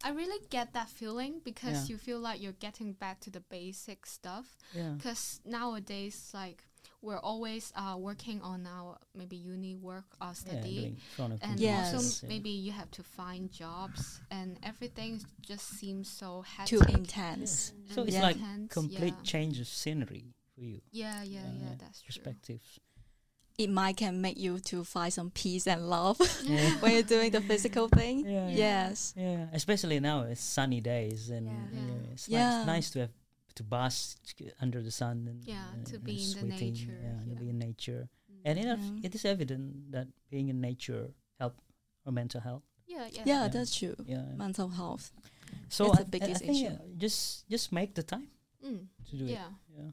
I 0.02 0.10
really 0.10 0.40
get 0.50 0.72
that 0.72 0.88
feeling 0.88 1.40
because 1.44 1.78
Yeah. 1.84 1.86
you 1.94 1.98
feel 1.98 2.18
like 2.20 2.40
you're 2.42 2.60
getting 2.60 2.94
back 2.94 3.20
to 3.20 3.30
the 3.30 3.40
basic 3.40 4.06
stuff. 4.06 4.56
Yeah. 4.74 4.94
Because 4.96 5.40
nowadays, 5.44 6.30
like 6.34 6.64
we're 7.00 7.18
always 7.18 7.72
uh, 7.76 7.96
working 7.96 8.40
on 8.42 8.66
our 8.66 8.98
maybe 9.14 9.36
uni 9.36 9.74
work 9.76 10.04
or 10.20 10.34
study, 10.34 10.80
doing 10.80 10.96
front 11.16 11.32
of 11.34 11.38
and 11.42 11.60
Yes. 11.60 11.94
also 11.94 12.26
yeah. 12.26 12.32
maybe 12.32 12.50
you 12.50 12.72
have 12.72 12.90
to 12.92 13.02
find 13.02 13.50
jobs, 13.52 14.20
and 14.30 14.58
everything 14.62 15.20
just 15.40 15.68
seems 15.78 16.08
so 16.10 16.44
Too 16.66 16.80
hectic. 16.80 16.96
intense. 16.98 17.72
So 17.94 18.02
it's 18.02 18.14
Yeah. 18.14 18.22
like 18.22 18.36
intense, 18.36 18.72
complete 18.72 19.14
yeah. 19.16 19.22
change 19.22 19.60
of 19.60 19.68
scenery 19.68 20.34
for 20.54 20.62
you. 20.62 20.80
Yeah, 20.90 21.22
yeah, 21.22 21.40
Yeah, 21.40 21.52
yeah, 21.52 21.68
yeah. 21.70 21.74
that's 21.78 22.00
true. 22.00 22.06
Perspectives. 22.08 22.80
It 23.58 23.70
might 23.70 23.96
can 23.96 24.20
make 24.20 24.38
you 24.38 24.60
to 24.60 24.84
find 24.84 25.12
some 25.12 25.30
peace 25.32 25.66
and 25.66 25.88
love 25.90 26.20
Yeah. 26.44 26.70
when 26.80 26.92
you're 26.92 27.02
doing 27.02 27.32
the 27.32 27.40
physical 27.40 27.88
thing. 27.88 28.20
Yeah, 28.24 28.48
yeah. 28.48 28.56
Yes. 28.56 29.14
Yeah, 29.16 29.46
especially 29.52 29.98
now 29.98 30.22
it's 30.22 30.40
sunny 30.40 30.80
days 30.80 31.30
and 31.30 31.46
Yeah. 31.46 31.52
yeah. 31.72 31.80
Yeah. 31.80 32.12
it's, 32.12 32.28
Yeah. 32.28 32.50
Nice, 32.58 32.66
nice 32.66 32.90
to 32.90 32.98
have 33.00 33.10
to 33.58 33.62
bask 33.66 34.18
under 34.62 34.80
the 34.82 34.90
sun 34.94 35.26
and 35.30 35.42
Yeah, 35.44 35.66
and- 35.74 35.86
to 35.90 35.96
and 35.96 36.04
be 36.04 36.16
in 36.22 36.30
the 36.38 36.46
nature, 36.56 36.98
Yeah, 37.02 37.18
to 37.24 37.30
yeah. 37.34 37.38
be 37.42 37.46
in 37.50 37.58
nature, 37.58 38.02
Mm. 38.30 38.40
and 38.46 38.54
it, 38.58 38.64
Yeah. 38.66 39.06
it 39.06 39.12
is 39.14 39.24
evident 39.24 39.90
that 39.92 40.06
being 40.30 40.48
in 40.48 40.60
nature 40.60 41.10
help 41.38 41.54
our 42.06 42.12
mental 42.12 42.40
health. 42.40 42.62
yeah, 42.86 43.06
yeah, 43.12 43.22
Yeah, 43.26 43.42
Yeah. 43.42 43.48
that's 43.48 43.74
true. 43.78 43.96
Yeah. 44.06 44.24
Mental 44.36 44.68
health. 44.80 45.12
so 45.68 45.86
it's 45.92 46.00
I, 46.00 46.02
the 46.04 46.08
biggest 46.16 46.42
I 46.42 46.46
think 46.46 46.56
issue. 46.56 46.74
uh, 46.74 46.96
just 47.04 47.48
just 47.48 47.72
make 47.72 47.94
the 47.94 48.02
time 48.02 48.28
Mm, 48.64 48.88
to 49.10 49.14
do 49.16 49.24
it. 49.24 49.30
yeah. 49.38 49.50
Yeah, 49.76 49.90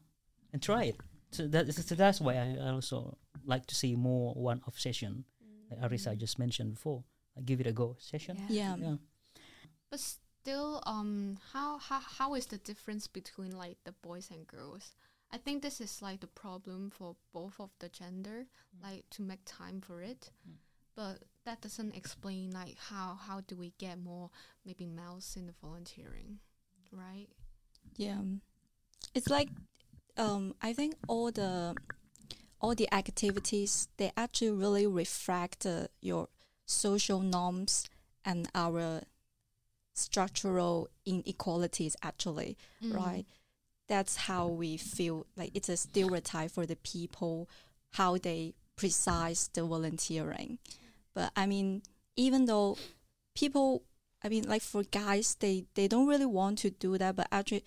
and 0.53 0.59
try 0.61 0.83
it. 0.91 0.97
So 1.31 1.47
that 1.47 1.67
is, 1.69 1.75
so 1.85 1.95
that's 1.95 2.19
why 2.21 2.33
I 2.39 2.69
also 2.71 3.17
like 3.43 3.65
to 3.67 3.75
see 3.75 3.95
more 3.95 4.33
one-off 4.35 4.79
session, 4.79 5.25
like 5.69 5.79
Arisa 5.83 6.15
just 6.17 6.39
mentioned 6.39 6.73
before. 6.75 7.03
I 7.37 7.41
give 7.41 7.59
it 7.59 7.67
a 7.67 7.73
go 7.73 7.95
session. 7.99 8.35
Yeah. 8.49 8.75
Yeah. 8.79 8.97
But 9.89 9.99
still, 10.45 10.83
um, 10.85 11.37
how 11.53 11.79
how 11.79 11.99
how 11.99 12.35
is 12.35 12.45
the 12.45 12.59
difference 12.59 13.07
between 13.07 13.51
like 13.57 13.77
the 13.83 13.93
boys 14.03 14.29
and 14.31 14.45
girls? 14.45 14.93
I 15.33 15.37
think 15.37 15.63
this 15.63 15.81
is 15.81 16.03
like 16.03 16.19
the 16.19 16.27
problem 16.27 16.91
for 16.91 17.15
both 17.33 17.59
of 17.59 17.71
the 17.79 17.89
gender, 17.89 18.45
like 18.83 19.09
to 19.11 19.23
make 19.23 19.39
time 19.45 19.81
for 19.81 20.03
it. 20.03 20.29
Mm. 20.47 20.53
But 20.95 21.23
that 21.45 21.61
doesn't 21.61 21.95
explain 21.95 22.51
like 22.51 22.77
how 22.77 23.17
how 23.19 23.41
do 23.41 23.55
we 23.55 23.73
get 23.79 23.97
more 23.97 24.29
maybe 24.63 24.85
males 24.85 25.35
in 25.35 25.47
the 25.47 25.53
volunteering, 25.63 26.37
right? 26.91 27.27
Yeah. 27.97 28.21
It's 29.15 29.29
like 29.29 29.49
um 30.15 30.53
I 30.61 30.73
think 30.73 30.93
all 31.07 31.31
the 31.31 31.75
all 32.61 32.75
the 32.75 32.93
activities 32.93 33.87
they 33.97 34.11
actually 34.15 34.51
really 34.51 34.85
reflect 34.85 35.65
uh, 35.65 35.87
your 36.01 36.27
social 36.67 37.19
norms 37.19 37.89
and 38.23 38.47
our 38.53 39.01
structural 39.95 40.89
inequalities 41.05 41.95
actually, 42.03 42.57
Mm. 42.81 42.93
right? 42.95 43.25
That's 43.87 44.15
how 44.15 44.47
we 44.47 44.77
feel 44.77 45.25
like 45.35 45.51
it's 45.53 45.69
a 45.69 45.77
stereotype 45.77 46.51
for 46.51 46.65
the 46.65 46.75
people 46.77 47.47
how 47.91 48.17
they 48.17 48.53
precise 48.75 49.47
the 49.53 49.63
volunteering. 49.63 50.59
But 51.13 51.31
I 51.35 51.45
mean, 51.45 51.81
even 52.15 52.45
though 52.45 52.77
people 53.35 53.83
I 54.23 54.29
mean 54.29 54.47
like 54.47 54.61
for 54.61 54.83
guys 54.83 55.35
they 55.39 55.65
they 55.75 55.87
don't 55.87 56.07
really 56.07 56.25
want 56.25 56.57
to 56.59 56.69
do 56.71 56.97
that 56.97 57.15
but 57.15 57.27
actually 57.31 57.63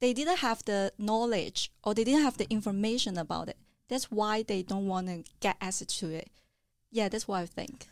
they 0.00 0.12
didn't 0.12 0.38
have 0.38 0.64
the 0.64 0.92
knowledge 0.98 1.70
or 1.84 1.94
they 1.94 2.04
didn't 2.04 2.22
have 2.22 2.36
the 2.38 2.50
information 2.50 3.16
about 3.16 3.48
it. 3.48 3.56
That's 3.88 4.10
why 4.10 4.42
they 4.42 4.62
don't 4.62 4.86
want 4.88 5.06
to 5.08 5.24
get 5.40 5.56
access 5.60 5.86
to 6.00 6.10
it. 6.10 6.28
Yeah, 6.90 7.08
that's 7.08 7.28
what 7.28 7.38
I 7.40 7.46
think. 7.46 7.88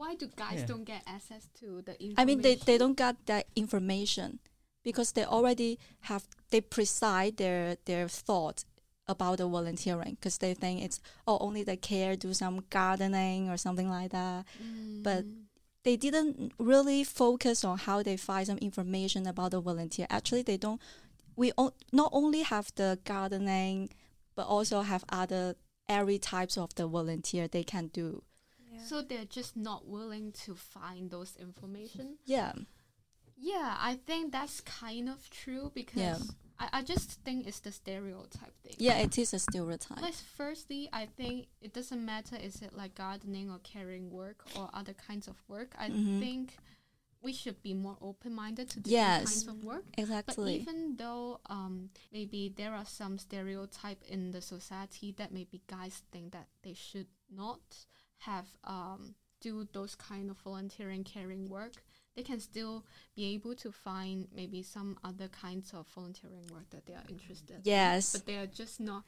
Why 0.00 0.14
do 0.20 0.26
guys 0.44 0.60
Yeah. 0.60 0.66
don't 0.72 0.84
get 0.92 1.02
access 1.06 1.44
to 1.60 1.66
the 1.86 1.92
information? 2.00 2.14
I 2.20 2.24
mean, 2.24 2.40
they, 2.46 2.54
they 2.68 2.78
don't 2.82 2.96
get 2.96 3.16
that 3.26 3.44
information 3.56 4.38
because 4.88 5.12
they 5.12 5.24
already 5.24 5.78
have 6.10 6.22
they 6.50 6.60
preside 6.76 7.32
their 7.42 7.76
their 7.84 8.06
thought 8.08 8.58
about 9.14 9.38
the 9.38 9.48
volunteering 9.56 10.14
because 10.18 10.38
they 10.38 10.54
think 10.54 10.82
it's 10.86 11.00
oh 11.26 11.38
only 11.46 11.62
the 11.64 11.76
care 11.76 12.14
do 12.16 12.32
some 12.32 12.56
gardening 12.70 13.50
or 13.50 13.56
something 13.56 13.88
like 13.90 14.10
that. 14.12 14.44
but 15.02 15.24
Mm. 15.24 15.44
They 15.84 15.96
didn't 15.96 16.52
really 16.58 17.02
focus 17.04 17.64
on 17.64 17.78
how 17.78 18.02
they 18.02 18.16
find 18.18 18.46
some 18.46 18.58
information 18.58 19.26
about 19.26 19.52
the 19.52 19.60
volunteer. 19.60 20.06
Actually, 20.10 20.42
they 20.42 20.58
don't. 20.58 20.80
We 21.36 21.52
o- 21.56 21.72
not 21.92 22.10
only 22.12 22.42
have 22.42 22.66
the 22.74 22.98
gardening, 23.04 23.88
but 24.36 24.46
also 24.46 24.82
have 24.82 25.04
other 25.08 25.54
every 25.88 26.18
types 26.18 26.58
of 26.58 26.74
the 26.74 26.86
volunteer 26.86 27.48
they 27.48 27.64
can 27.64 27.86
do. 28.02 28.22
Yeah. 28.78 28.84
so 28.84 29.02
they're 29.02 29.24
just 29.24 29.56
not 29.56 29.86
willing 29.86 30.32
to 30.44 30.54
find 30.54 31.10
those 31.10 31.36
information. 31.36 32.16
Yeah, 32.24 32.52
Yeah, 33.36 33.76
I 33.78 33.94
think 34.06 34.32
that's 34.32 34.60
kind 34.62 35.08
of 35.08 35.28
true 35.30 35.70
because 35.74 35.96
Yeah. 36.02 36.18
I, 36.58 36.78
I 36.78 36.82
just 36.82 37.12
think 37.24 37.46
it's 37.46 37.60
the 37.60 37.70
stereotype 37.70 38.54
thing. 38.62 38.74
yeah, 38.78 38.98
it 38.98 39.16
is 39.16 39.32
a 39.32 39.38
stereotype. 39.38 40.02
Like 40.02 40.14
firstly, 40.14 40.88
I 40.92 41.06
think 41.06 41.46
it 41.60 41.72
doesn't 41.72 42.04
matter 42.04 42.36
is 42.36 42.62
it 42.62 42.72
like 42.72 42.94
gardening 42.96 43.48
or 43.50 43.58
caring 43.62 44.10
work 44.10 44.44
or 44.56 44.68
other 44.74 44.94
kinds 44.94 45.28
of 45.28 45.36
work. 45.48 45.74
I 45.78 45.88
Mhm. 45.90 46.18
think 46.18 46.56
we 47.22 47.32
should 47.32 47.62
be 47.62 47.74
more 47.74 47.96
open 48.00 48.32
minded 48.34 48.70
to 48.70 48.80
different 48.80 48.92
Yes. 48.92 49.24
kinds 49.24 49.46
of 49.48 49.64
work. 49.64 49.84
Exactly. 49.96 50.34
But 50.34 50.50
Exactly. 50.50 50.54
even 50.62 50.96
though 50.96 51.40
um, 51.46 51.90
maybe 52.12 52.48
there 52.56 52.74
are 52.74 52.84
some 52.86 53.18
stereotype 53.18 54.02
in 54.04 54.30
the 54.32 54.40
society 54.40 55.12
that 55.18 55.30
maybe 55.32 55.62
guys 55.68 56.02
think 56.12 56.32
that 56.32 56.48
they 56.62 56.74
should 56.74 57.08
not 57.30 57.60
have 58.18 58.46
um, 58.64 59.14
do 59.40 59.66
those 59.72 59.94
kind 59.94 60.30
of 60.30 60.36
volunteering 60.38 61.04
caring 61.04 61.48
work, 61.48 61.82
they 62.16 62.22
can 62.22 62.40
still 62.40 62.84
be 63.14 63.34
able 63.34 63.54
to 63.54 63.70
find 63.70 64.26
maybe 64.34 64.62
some 64.62 64.98
other 65.04 65.28
kinds 65.28 65.72
of 65.72 65.86
volunteering 65.88 66.46
work 66.52 66.68
that 66.70 66.86
they 66.86 66.94
are 66.94 67.04
interested 67.08 67.50
in. 67.56 67.60
Yes. 67.64 68.12
But 68.12 68.26
they 68.26 68.36
are 68.36 68.46
just 68.46 68.80
not 68.80 69.04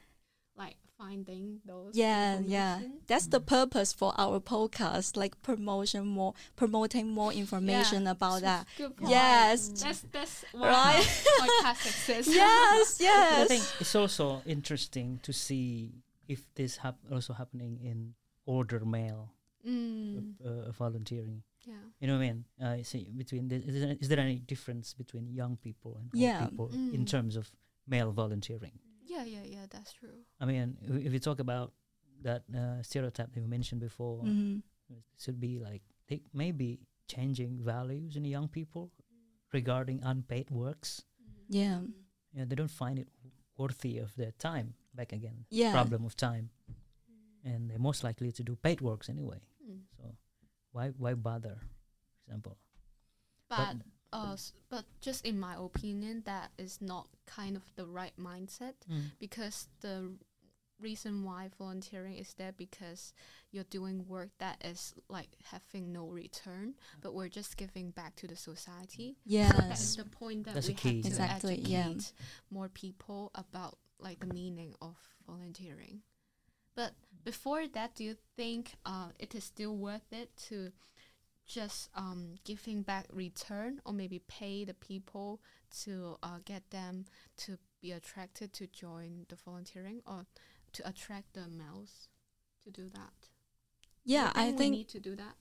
like 0.57 0.77
finding 0.99 1.61
those. 1.65 1.97
Yeah, 1.97 2.41
yeah. 2.45 2.81
That's 3.07 3.27
the 3.27 3.41
purpose 3.41 3.93
for 3.93 4.13
our 4.19 4.41
podcast, 4.41 5.17
like 5.17 5.41
promotion 5.43 6.07
more, 6.07 6.35
promoting 6.55 7.09
more 7.11 7.33
information 7.33 8.07
about 8.07 8.43
that. 8.43 8.67
Good 8.77 8.97
point. 8.97 9.11
Yes. 9.11 9.69
That's 9.69 10.01
that's 10.13 10.45
why 10.53 10.61
Right. 10.71 11.25
our 11.41 11.47
podcast 11.75 12.09
exists. 12.09 12.35
yes, 12.35 13.01
I 13.01 13.45
think 13.49 13.65
it's 13.81 13.95
also 13.95 14.43
interesting 14.47 15.19
to 15.23 15.33
see 15.33 15.95
if 16.29 16.43
this 16.55 16.77
hap- 16.77 16.99
also 17.11 17.33
happening 17.33 17.81
in 17.83 18.15
older 18.55 18.85
male 18.97 19.27
Mm, 19.67 20.37
uh, 20.49 20.73
volunteering. 20.73 21.43
yeah. 21.71 21.85
You 22.01 22.07
know 22.09 22.17
what 22.17 22.25
I 22.25 22.29
mean? 22.29 22.39
Uh, 22.65 22.77
see 22.83 23.05
between 23.23 23.49
the, 23.51 23.57
is, 23.71 23.75
there, 23.83 23.97
is 24.03 24.09
there 24.11 24.19
any 24.29 24.39
difference 24.53 24.95
between 25.03 25.25
young 25.41 25.55
people 25.67 25.93
and 25.99 26.07
old 26.15 26.23
Yeah. 26.29 26.41
people 26.47 26.69
in 26.97 27.03
Mm. 27.05 27.11
terms 27.15 27.37
of 27.41 27.45
male 27.87 28.11
volunteering? 28.23 28.73
Yeah, 29.15 29.25
yeah, 29.35 29.45
yeah. 29.55 29.67
That's 29.75 29.93
true. 30.01 30.19
I 30.43 30.45
mean, 30.51 30.67
if, 30.81 31.07
if 31.07 31.13
you 31.13 31.21
talk 31.29 31.41
about 31.41 31.69
that 32.29 32.43
uh, 32.61 32.83
stereotype 32.83 33.31
that 33.35 33.41
you 33.45 33.49
mentioned 33.59 33.81
before, 33.89 34.25
Mhm. 34.25 34.63
it 34.89 35.05
should 35.23 35.39
be 35.49 35.53
like 35.69 35.83
they 36.09 36.19
maybe 36.33 36.69
changing 37.15 37.53
values 37.75 38.17
in 38.17 38.25
young 38.25 38.49
people 38.49 38.85
regarding 39.53 39.99
unpaid 40.13 40.49
works. 40.51 41.05
Yeah. 41.49 41.83
Yeah, 42.33 42.45
they 42.49 42.57
don't 42.61 42.77
find 42.85 42.97
it 42.99 43.09
worthy 43.59 43.99
of 43.99 44.15
their 44.21 44.33
time. 44.51 44.69
Back 44.95 45.13
again, 45.13 45.45
Yeah. 45.51 45.73
problem 45.79 46.05
of 46.05 46.15
time, 46.17 46.47
and 47.45 47.71
they're 47.71 47.79
most 47.79 48.05
likely 48.05 48.33
to 48.33 48.43
do 48.43 48.57
paid 48.57 48.81
works 48.81 49.09
anyway. 49.09 49.41
Mm. 49.69 49.81
So 49.97 50.15
why 50.73 50.89
why 50.99 51.15
bother? 51.15 51.59
For 51.61 52.33
example, 52.33 52.59
But 53.49 53.77
uh, 54.13 54.33
s- 54.35 54.53
but 54.69 54.85
just 55.01 55.25
in 55.27 55.39
my 55.39 55.55
opinion, 55.59 56.23
that 56.27 56.51
is 56.59 56.81
not 56.81 57.09
kind 57.27 57.57
of 57.57 57.63
the 57.77 57.87
right 57.87 58.17
mindset 58.19 58.75
because 59.19 59.69
the 59.81 60.13
reason 60.81 61.25
why 61.25 61.51
volunteering 61.59 62.17
is 62.17 62.33
there 62.35 62.53
because 62.53 63.13
you're 63.53 63.65
doing 63.71 64.07
work 64.09 64.31
that 64.39 64.57
is 64.65 64.95
like 65.09 65.29
having 65.45 65.93
no 65.93 66.07
return, 66.09 66.75
but 67.03 67.13
we're 67.15 67.29
just 67.29 67.57
giving 67.57 67.91
back 67.91 68.17
to 68.17 68.27
the 68.27 68.37
society. 68.37 69.17
So 69.29 69.57
that 69.59 69.73
is 69.73 69.97
the 69.97 70.05
point 70.05 70.45
that 70.47 70.55
That's 70.55 70.69
we 70.69 70.75
key. 70.75 70.97
have 70.97 71.03
to 71.03 71.09
Exactly, 71.09 71.55
educate 71.55 71.69
yeah. 71.69 71.95
more 72.51 72.69
people 72.69 73.31
about 73.35 73.79
like 73.99 74.21
the 74.21 74.33
meaning 74.33 74.75
of 74.81 74.97
volunteering. 75.27 76.01
But 76.75 76.93
before 77.25 77.67
that, 77.69 77.95
do 77.95 78.05
you 78.05 78.17
think 78.37 78.73
uh, 78.87 79.09
it 79.19 79.35
is 79.35 79.45
still 79.45 79.77
worth 79.77 80.13
it 80.13 80.37
to 80.49 80.73
just 81.47 81.91
um, 81.95 82.37
giving 82.45 82.83
back 82.83 83.07
return 83.13 83.81
or 83.85 83.93
maybe 83.93 84.21
pay 84.29 84.65
the 84.65 84.75
people 84.75 85.41
to 85.83 86.17
uh, 86.23 86.39
get 86.45 86.71
them 86.71 87.05
to 87.37 87.59
be 87.83 87.93
attracted 87.93 88.53
to 88.53 88.67
join 88.69 89.27
the 89.29 89.37
volunteering 89.37 90.01
or 90.07 90.27
to 90.73 90.89
attract 90.89 91.35
the 91.35 91.49
males 91.49 92.09
to 92.65 92.71
do 92.71 92.89
that? 92.91 93.13
Do 94.07 94.13
you 94.13 94.19
Yeah, 94.19 94.33
I 94.35 94.47
think 94.47 94.59
we 94.59 94.71
need 94.71 94.89
to 94.91 95.01
do 95.01 95.17
that. 95.17 95.35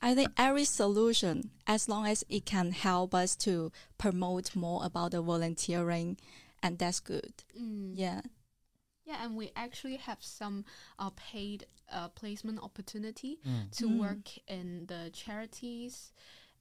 I 0.00 0.14
think 0.14 0.30
every 0.36 0.64
solution, 0.64 1.50
as 1.66 1.88
long 1.88 2.06
as 2.06 2.24
it 2.28 2.44
can 2.44 2.70
help 2.70 3.14
us 3.14 3.34
to 3.36 3.72
promote 3.98 4.54
more 4.54 4.84
about 4.84 5.10
the 5.10 5.20
volunteering, 5.20 6.16
and 6.62 6.78
that's 6.78 7.00
good. 7.00 7.32
Mm. 7.60 7.92
Yeah. 7.94 8.20
Yeah, 9.08 9.24
and 9.24 9.36
we 9.36 9.50
actually 9.56 9.96
have 9.96 10.18
some 10.22 10.66
uh, 10.98 11.10
paid 11.16 11.64
uh, 11.90 12.08
placement 12.08 12.58
opportunity 12.62 13.38
Mm. 13.44 13.70
to 13.78 13.88
Mm. 13.88 13.98
work 13.98 14.28
in 14.46 14.84
the 14.86 15.10
charities. 15.12 16.12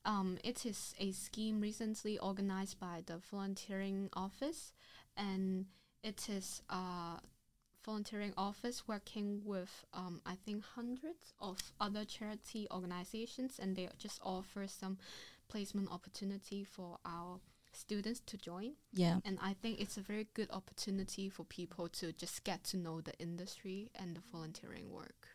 Um, 0.06 0.38
it 0.44 0.66
is 0.66 0.96
a 0.98 1.12
scheme 1.12 1.60
recently 1.60 2.18
organized 2.20 2.80
by 2.80 3.04
the 3.06 3.18
volunteering 3.18 4.10
office, 4.14 4.72
and 5.18 5.66
it 6.04 6.30
is 6.30 6.62
a 6.70 7.20
volunteering 7.84 8.34
office 8.38 8.88
working 8.88 9.42
with 9.44 9.84
um, 9.94 10.22
I 10.26 10.36
think 10.36 10.64
hundreds 10.64 11.34
of 11.40 11.58
other 11.82 12.06
charity 12.06 12.68
organizations, 12.72 13.60
and 13.60 13.76
they 13.76 13.90
just 13.98 14.22
offer 14.24 14.68
some 14.68 14.98
placement 15.50 15.90
opportunity 15.92 16.64
for 16.64 17.00
our 17.06 17.42
students 17.78 18.22
to 18.26 18.38
join. 18.38 18.74
Yeah. 18.94 19.20
And 19.26 19.38
I 19.42 19.54
think 19.62 19.80
it's 19.80 19.98
a 19.98 20.02
very 20.02 20.28
good 20.34 20.50
opportunity 20.52 21.30
for 21.30 21.44
people 21.46 21.88
to 22.00 22.12
just 22.14 22.44
get 22.44 22.64
to 22.66 22.78
know 22.78 23.02
the 23.02 23.14
industry 23.20 23.90
and 23.96 24.16
the 24.16 24.22
volunteering 24.32 24.92
work. 24.92 25.28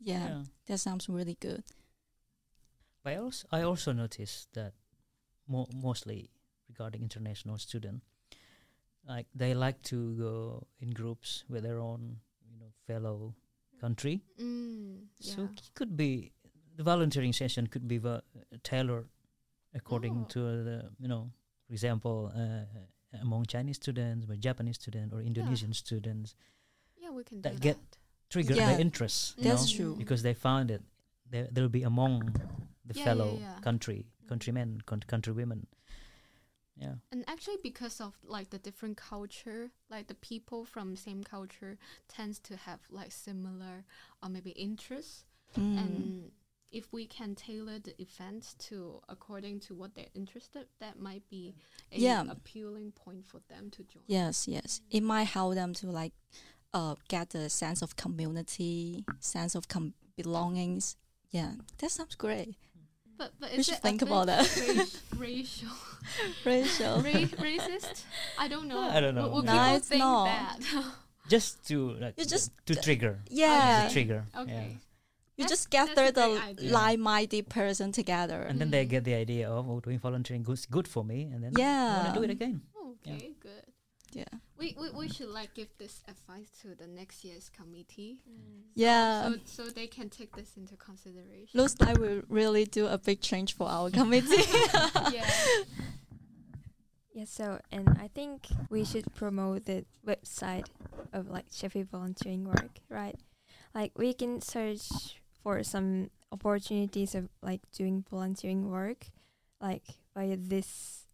Yeah. 0.00 0.44
That 0.66 0.78
sounds 0.78 1.08
really 1.08 1.36
good. 1.40 1.64
But 3.02 3.12
I 3.14 3.16
also, 3.16 3.48
I 3.52 3.62
also 3.62 3.92
noticed 3.92 4.48
that 4.54 4.72
mo- 5.48 5.68
mostly 5.74 6.30
regarding 6.68 7.02
international 7.02 7.58
student, 7.58 8.02
like 9.06 9.26
they 9.34 9.54
like 9.54 9.82
to 9.82 10.14
go 10.16 10.66
in 10.80 10.90
groups 10.90 11.44
with 11.48 11.62
their 11.62 11.78
own, 11.80 12.16
you 12.50 12.58
know, 12.58 12.72
fellow 12.86 13.34
country. 13.80 14.22
Mm, 14.40 15.06
So 15.20 15.44
it 15.44 15.70
could 15.74 15.96
be 15.96 16.32
the 16.76 16.82
volunteering 16.82 17.32
session 17.32 17.66
could 17.66 17.86
be 17.86 17.98
va- 17.98 18.22
tailored 18.62 19.08
according 19.74 20.22
Oh. 20.22 20.28
to 20.28 20.38
the, 20.64 20.90
you 20.98 21.08
know, 21.08 21.30
for 21.66 21.72
example, 21.72 22.32
uh, 22.34 23.20
among 23.20 23.46
Chinese 23.46 23.76
students, 23.76 24.26
or 24.28 24.36
Japanese 24.36 24.76
students, 24.76 25.14
or 25.14 25.20
Indonesian 25.20 25.72
students, 25.72 26.34
yeah, 26.96 27.10
we 27.10 27.22
can 27.24 27.42
that 27.42 27.54
do 27.54 27.58
get 27.60 27.76
that. 27.76 27.98
trigger 28.30 28.54
Yeah. 28.54 28.70
their 28.70 28.80
interests. 28.80 29.34
That's 29.38 29.70
know, 29.70 29.76
true. 29.76 29.96
because 29.96 30.22
they 30.22 30.34
found 30.34 30.70
it 30.70 30.82
they 31.30 31.48
they'll 31.52 31.68
be 31.80 31.82
among 31.84 32.32
the 32.84 32.94
Yeah, 32.94 33.00
yeah, 33.00 33.04
fellow 33.04 33.38
yeah. 33.40 33.58
country 33.60 34.06
countrymen 34.28 34.80
con- 34.86 35.04
countrywomen 35.08 35.66
yeah 36.76 36.94
And 37.12 37.24
actually, 37.28 37.58
because 37.62 38.00
of 38.00 38.14
like 38.24 38.50
the 38.50 38.58
different 38.58 38.96
culture, 38.96 39.70
like 39.88 40.06
the 40.08 40.14
people 40.16 40.64
from 40.64 40.96
same 40.96 41.22
culture 41.22 41.78
tends 42.08 42.38
to 42.40 42.56
have 42.56 42.80
like 42.90 43.12
similar 43.12 43.84
or 44.22 44.28
maybe 44.28 44.50
interests. 44.50 45.24
Mm. 45.56 45.78
And 45.78 46.32
if 46.74 46.92
we 46.92 47.06
can 47.06 47.34
tailor 47.34 47.78
the 47.78 47.94
event 48.02 48.54
to 48.66 49.00
according 49.08 49.60
to 49.60 49.74
what 49.74 49.94
they're 49.94 50.14
interested, 50.14 50.66
that 50.80 50.98
might 50.98 51.22
be 51.30 51.54
a 51.92 51.98
Yeah. 51.98 52.24
appealing 52.28 52.92
point 52.92 53.24
for 53.30 53.40
them 53.48 53.70
to 53.70 53.82
join. 53.84 54.02
Yes, 54.06 54.46
yes. 54.48 54.80
It 54.90 55.02
might 55.02 55.28
help 55.36 55.54
them 55.54 55.72
to 55.80 55.86
like 56.00 56.12
uh 56.72 56.94
get 57.08 57.34
a 57.34 57.48
sense 57.48 57.80
of 57.82 57.94
community, 57.96 59.04
sense 59.20 59.54
of 59.54 59.68
com- 59.68 59.94
belongings. 60.16 60.96
Yeah, 61.30 61.52
that 61.78 61.90
sounds 61.90 62.16
great. 62.16 62.54
But 63.16 63.30
but 63.40 63.52
We 63.52 63.58
is 63.58 63.66
should 63.66 63.76
it 63.76 63.82
think 63.82 64.00
bit 64.00 64.08
about 64.08 64.26
that. 64.26 64.46
racial, 65.16 65.68
racial, 66.44 67.00
Rachel. 67.00 67.02
ra- 67.02 67.44
racist? 67.48 68.02
I 68.38 68.48
don't 68.48 68.66
know. 68.66 68.80
I 68.80 69.00
don't 69.00 69.14
know. 69.14 69.28
Will, 69.28 69.34
will 69.36 69.42
No, 69.42 69.52
people 69.52 69.76
it's 69.76 69.88
think 69.88 70.00
not. 70.00 70.26
that? 70.26 70.84
just 71.28 71.64
to 71.68 71.76
like 72.02 72.14
You 72.18 72.24
just- 72.24 72.50
to 72.66 72.74
trigger 72.74 73.20
Yeah, 73.30 73.86
to 73.86 73.92
trigger 73.92 74.24
okay. 74.36 74.68
yeah. 74.72 74.78
You 75.36 75.42
That's- 75.44 75.50
just 75.58 75.70
gather 75.70 76.10
the 76.12 76.28
great 76.28 76.42
idea. 76.50 76.72
like-minded 76.72 77.48
person 77.48 77.92
together. 77.92 78.40
and 78.42 78.58
then 78.60 78.70
they 78.70 78.84
Mm. 78.86 78.90
get 78.90 79.04
the 79.04 79.14
idea 79.14 79.50
of 79.50 79.68
oh, 79.68 79.80
doing 79.80 79.98
volunteering 79.98 80.42
good 80.44 80.60
good 80.70 80.86
for 80.88 81.04
me 81.04 81.22
and 81.32 81.42
then 81.42 81.52
Yeah. 81.56 82.02
want 82.02 82.14
to 82.14 82.20
do 82.20 82.24
it 82.24 82.30
again 82.30 82.62
Okay, 83.06 83.32
good. 83.40 83.64
yeah, 84.12 84.32
We, 84.60 84.76
we 84.80 84.90
we 85.00 85.08
should 85.08 85.28
like 85.40 85.50
give 85.54 85.68
this 85.78 86.02
advice 86.08 86.48
to 86.62 86.68
the 86.76 86.86
next 86.86 87.24
year's 87.24 87.48
committee, 87.50 88.20
yeah. 88.74 89.28
so 89.28 89.38
so 89.44 89.62
they 89.70 89.88
can 89.88 90.08
take 90.08 90.30
this 90.36 90.56
into 90.56 90.76
consideration. 90.76 91.50
Looks 91.60 91.74
like 91.80 91.98
we 91.98 92.22
really 92.28 92.64
do 92.64 92.86
a 92.86 92.96
big 92.98 93.20
change 93.20 93.50
for 93.58 93.66
our 93.68 93.90
committee. 93.90 94.44
yeah. 95.16 95.28
Yeah, 97.12 97.24
so 97.26 97.60
and 97.70 97.88
I 98.00 98.08
think 98.08 98.46
we 98.70 98.84
should 98.84 99.12
promote 99.14 99.64
the 99.66 99.84
website 100.06 100.66
of 101.12 101.28
like 101.28 101.46
Sheffield 101.52 101.88
volunteering 101.90 102.44
work, 102.44 102.78
right? 102.88 103.16
Like 103.74 103.92
we 103.98 104.14
can 104.14 104.40
search 104.40 104.88
for 105.44 105.62
some 105.62 106.10
opportunities 106.32 107.14
of 107.14 107.28
like 107.42 107.60
doing 107.70 108.04
volunteering 108.10 108.70
work, 108.70 109.06
like 109.60 109.84
via 110.16 110.36
this 110.36 111.04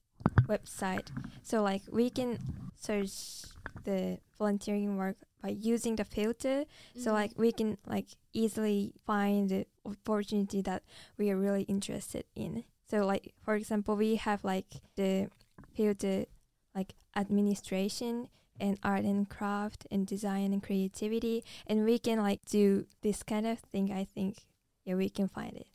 website. 0.49 1.11
So 1.43 1.63
like 1.63 1.83
we 1.91 2.09
can 2.11 2.39
search 2.79 3.45
the 3.85 4.19
volunteering 4.39 4.97
work 4.97 5.17
by 5.43 5.51
using 5.51 5.97
the 5.97 6.05
filter. 6.05 6.65
So 6.97 7.11
Mhm. 7.11 7.15
like 7.15 7.33
we 7.37 7.51
can 7.53 7.77
like 7.87 8.09
easily 8.33 8.95
find 9.05 9.51
the 9.51 9.67
opportunity 9.85 10.63
that 10.63 10.83
we 11.19 11.31
are 11.31 11.37
really 11.37 11.65
interested 11.65 12.25
in. 12.37 12.65
So 12.89 13.05
like 13.05 13.35
for 13.43 13.55
example, 13.57 13.97
we 13.97 14.17
have 14.17 14.45
like 14.45 14.81
the 14.97 15.29
filter 15.75 16.27
like 16.75 16.95
administration 17.17 18.29
and 18.61 18.79
art 18.83 19.05
and 19.05 19.29
craft 19.29 19.87
and 19.91 20.07
design 20.07 20.53
and 20.53 20.63
creativity, 20.63 21.45
and 21.67 21.85
we 21.85 21.99
can 21.99 22.19
like 22.19 22.45
do 22.47 22.87
this 23.03 23.23
kind 23.23 23.47
of 23.47 23.59
thing. 23.61 23.93
I 23.93 24.05
think 24.05 24.47
yeah, 24.85 24.95
we 24.95 25.09
can 25.09 25.29
find 25.29 25.57
it. 25.57 25.67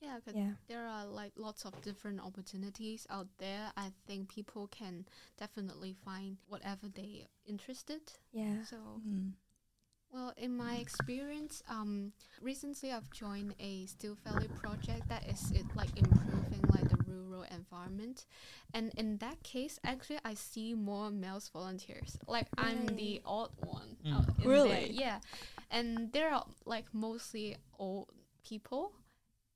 yeah, 0.00 0.20
'cause 0.20 0.34
Yeah. 0.34 0.52
there 0.68 0.86
are 0.86 1.06
like 1.06 1.32
lots 1.36 1.64
of 1.64 1.80
different 1.82 2.20
opportunities 2.20 3.06
out 3.10 3.28
there. 3.38 3.72
I 3.76 3.92
think 4.06 4.28
people 4.28 4.68
can 4.68 5.06
definitely 5.36 5.94
find 5.94 6.38
whatever 6.48 6.88
they 6.88 7.26
interested. 7.46 8.12
Yeah. 8.32 8.64
So 8.64 9.00
Mm. 9.06 9.32
Well, 10.10 10.32
in 10.36 10.56
my 10.56 10.76
experience, 10.76 11.62
um, 11.68 12.12
recently 12.40 12.92
I've 12.92 13.10
joined 13.10 13.54
a 13.58 13.86
Steel 13.86 14.14
Valley 14.24 14.48
project 14.48 15.08
that 15.08 15.26
is 15.28 15.50
it 15.52 15.66
like 15.76 15.90
improving 15.96 16.62
like 16.70 16.88
the 16.88 16.96
rural 17.18 17.44
environment, 17.50 18.26
and 18.74 18.92
in 18.96 19.18
that 19.18 19.42
case, 19.42 19.78
actually 19.84 20.18
I 20.24 20.34
see 20.34 20.74
more 20.74 21.10
males 21.10 21.48
volunteers. 21.48 22.18
Like 22.26 22.46
I'm 22.58 22.86
the 22.86 22.94
Really? 22.94 23.22
odd 23.24 23.50
one. 23.56 23.96
Mm. 24.04 24.12
out 24.14 24.28
in 24.28 24.34
there, 24.38 24.48
Really? 24.48 24.90
Yeah, 24.92 25.18
and 25.70 26.12
there 26.12 26.32
are 26.32 26.44
like 26.64 26.86
mostly 26.92 27.56
old 27.78 28.08
people, 28.44 28.92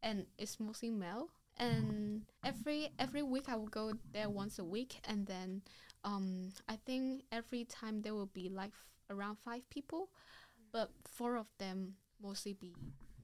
and 0.02 0.26
it's 0.38 0.58
mostly 0.60 0.90
male. 0.90 1.28
And 1.58 2.22
every 2.42 2.88
every 2.98 3.22
week 3.22 3.48
I 3.48 3.56
will 3.56 3.68
go 3.68 3.92
there 4.12 4.30
once 4.30 4.58
a 4.58 4.64
week, 4.64 5.00
and 5.04 5.26
then 5.26 5.62
um, 6.04 6.52
I 6.68 6.76
think 6.86 7.24
every 7.30 7.64
time 7.64 8.00
there 8.00 8.14
will 8.14 8.30
be 8.32 8.48
like 8.48 8.72
f- 8.72 9.14
around 9.16 9.36
five 9.44 9.68
people, 9.68 10.08
but 10.72 10.90
four 11.04 11.36
of 11.36 11.46
them 11.58 11.96
mostly 12.22 12.54
be 12.54 12.72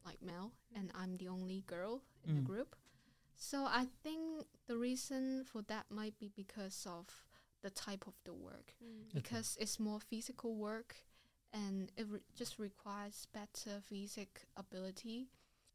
like 0.05 0.21
male, 0.21 0.53
and 0.75 0.91
I'm 0.95 1.17
the 1.17 1.29
only 1.29 1.65
girl 1.67 2.03
in 2.29 2.35
the 2.35 2.41
Mm. 2.43 2.45
group. 2.45 2.77
So 3.37 3.65
I 3.65 3.87
think 4.03 4.47
the 4.67 4.77
reason 4.77 5.45
for 5.45 5.63
that 5.63 5.87
might 5.91 6.19
be 6.19 6.31
because 6.35 6.87
of 6.89 7.07
the 7.63 7.71
type 7.71 8.07
of 8.07 8.15
the 8.25 8.33
work, 8.33 8.75
because 9.13 9.57
it's 9.61 9.79
more 9.79 10.01
physical 10.01 10.55
work, 10.55 10.97
and 11.53 11.91
it 11.97 12.07
re- 12.09 12.21
just 12.35 12.59
requires 12.59 13.27
better 13.33 13.81
physic 13.89 14.47
ability, 14.57 15.29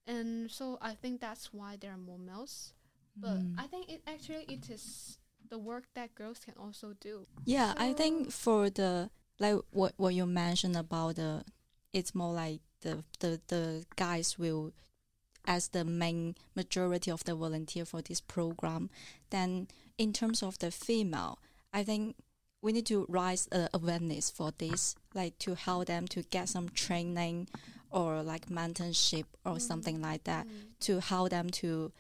and 0.08 0.50
so 0.50 0.78
I 0.82 0.93
think 0.95 1.21
that's 1.21 1.54
why 1.54 1.78
there 1.80 1.91
are 1.91 1.97
more 1.97 2.19
males. 2.19 2.74
But 3.15 3.38
Mm. 3.39 3.56
I 3.60 3.67
think 3.67 3.89
it 3.89 4.02
actually 4.08 4.45
it 4.47 4.69
is 4.69 5.17
the 5.50 5.58
work 5.60 5.86
that 5.93 6.15
girls 6.15 6.39
can 6.39 6.56
also 6.58 6.93
do. 7.00 7.28
Yeah, 7.45 7.74
I 7.78 7.93
think 7.93 8.32
for 8.32 8.69
the 8.69 9.10
like 9.39 9.56
what 9.71 9.93
what 9.97 10.13
you 10.13 10.26
mentioned 10.26 10.76
about 10.78 11.15
the, 11.15 11.43
it's 11.93 12.15
more 12.15 12.34
like 12.34 12.62
the 12.82 13.04
the 13.19 13.41
the 13.47 13.86
guys 13.95 14.38
will, 14.39 14.71
as 15.45 15.69
the 15.69 15.84
main 15.86 16.36
majority 16.56 17.10
of 17.12 17.23
the 17.23 17.36
volunteer 17.36 17.86
for 17.86 18.01
this 18.01 18.21
program. 18.21 18.89
Then 19.30 19.67
in 19.97 20.13
terms 20.13 20.43
of 20.43 20.58
the 20.60 20.71
female, 20.71 21.39
I 21.73 21.84
think 21.84 22.15
we 22.62 22.71
need 22.73 22.86
to 22.88 23.06
raise 23.10 23.47
uh, 23.51 23.67
awareness 23.73 24.30
for 24.30 24.51
this, 24.58 24.95
like 25.13 25.38
to 25.39 25.56
help 25.56 25.88
them 25.88 26.08
to 26.10 26.21
get 26.23 26.49
some 26.49 26.69
training, 26.69 27.47
or 27.89 28.21
like 28.23 28.47
mentorship 28.47 29.25
or 29.45 29.56
Mm. 29.56 29.62
something 29.62 30.01
like 30.01 30.23
that 30.25 30.47
Mm. 30.47 30.51
to 30.82 30.99
help 31.01 31.30
them 31.32 31.49
to 31.49 31.91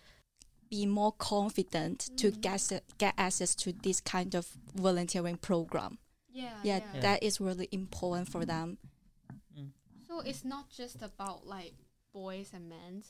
be 0.69 0.85
more 0.85 1.11
confident 1.11 2.09
to 2.15 2.31
Mhm. 2.31 2.41
get 2.41 2.61
se- 2.61 2.81
get 2.97 3.13
access 3.17 3.55
to 3.55 3.73
this 3.73 3.99
kind 3.99 4.35
of 4.35 4.47
volunteering 4.73 5.35
program. 5.37 5.97
Yeah, 6.29 6.57
Yeah, 6.63 6.79
yeah. 6.93 7.01
that 7.01 7.23
is 7.23 7.41
really 7.41 7.67
important 7.73 8.29
for 8.29 8.45
them. 8.45 8.77
Mm. 9.57 9.71
So 10.07 10.19
it's 10.19 10.45
not 10.45 10.69
just 10.69 11.01
about 11.01 11.45
like 11.45 11.73
boys 12.13 12.51
and 12.53 12.69
men. 12.69 13.03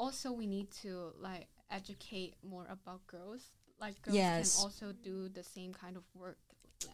Also, 0.00 0.32
we 0.32 0.46
need 0.46 0.70
to 0.82 1.12
like 1.20 1.46
educate 1.70 2.34
more 2.42 2.66
about 2.70 3.06
girls. 3.06 3.42
Like 3.80 4.00
girls 4.02 4.16
Yes. 4.16 4.54
can 4.56 4.62
also 4.64 4.86
do 4.92 5.28
the 5.28 5.44
same 5.44 5.72
kind 5.74 5.96
of 5.96 6.04
work 6.14 6.38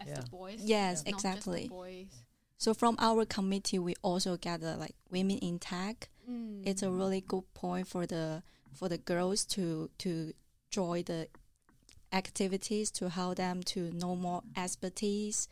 as 0.00 0.08
Yeah. 0.08 0.20
the 0.20 0.28
boys. 0.28 0.60
Yes, 0.60 1.04
not 1.04 1.12
just 1.12 1.22
the 1.22 1.28
exactly. 1.30 1.68
boys. 1.68 2.12
So 2.58 2.74
from 2.74 2.96
our 2.98 3.24
committee, 3.24 3.78
we 3.78 3.94
also 4.02 4.36
gather 4.36 4.76
like 4.76 4.94
women 5.10 5.38
in 5.38 5.58
tech 5.58 6.08
Mm. 6.28 6.66
it's 6.66 6.82
a 6.82 6.90
really 6.90 7.20
good 7.20 7.44
point 7.54 7.86
for 7.86 8.04
the 8.06 8.42
for 8.72 8.88
the 8.88 8.98
girls 8.98 9.44
to 9.54 9.88
to 9.98 10.32
join 10.70 11.04
the 11.04 11.28
activities 12.12 12.90
to 12.90 13.08
help 13.10 13.36
them 13.36 13.62
to 13.62 13.90
know 13.92 14.16
more 14.16 14.42
expertise 14.56 15.48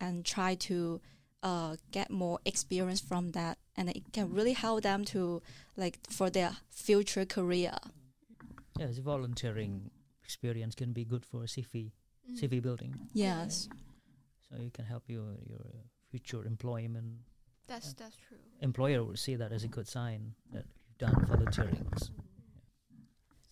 and 0.00 0.24
try 0.24 0.54
to 0.54 1.00
uh, 1.42 1.76
get 1.90 2.10
more 2.10 2.38
experience 2.44 3.00
from 3.00 3.30
that 3.32 3.56
and 3.80 3.88
it 3.88 4.02
can 4.12 4.26
really 4.38 4.52
help 4.52 4.82
them 4.82 5.04
to 5.04 5.40
like 5.76 5.96
for 6.10 6.28
their 6.30 6.52
future 6.70 7.24
career 7.26 7.72
Yes, 8.78 8.98
volunteering 8.98 9.90
experience 10.24 10.74
can 10.74 10.92
be 10.92 11.04
good 11.04 11.24
for 11.24 11.46
CV 11.46 11.92
Mm. 12.30 12.36
CV 12.38 12.60
building. 12.62 12.92
yes 13.14 13.68
So 14.48 14.56
you 14.62 14.70
can 14.70 14.84
help 14.84 15.04
your 15.08 15.30
your 15.52 15.66
future 16.10 16.44
employment. 16.46 17.08
That's 17.66 17.94
that's 17.94 18.16
true. 18.28 18.38
Employer 18.60 19.00
will 19.04 19.16
see 19.16 19.36
that 19.36 19.52
as 19.52 19.64
a 19.64 19.68
good 19.68 19.88
sign 19.88 20.34
that 20.52 20.64
you've 20.86 20.98
done 20.98 21.16
volunteering. 21.26 21.86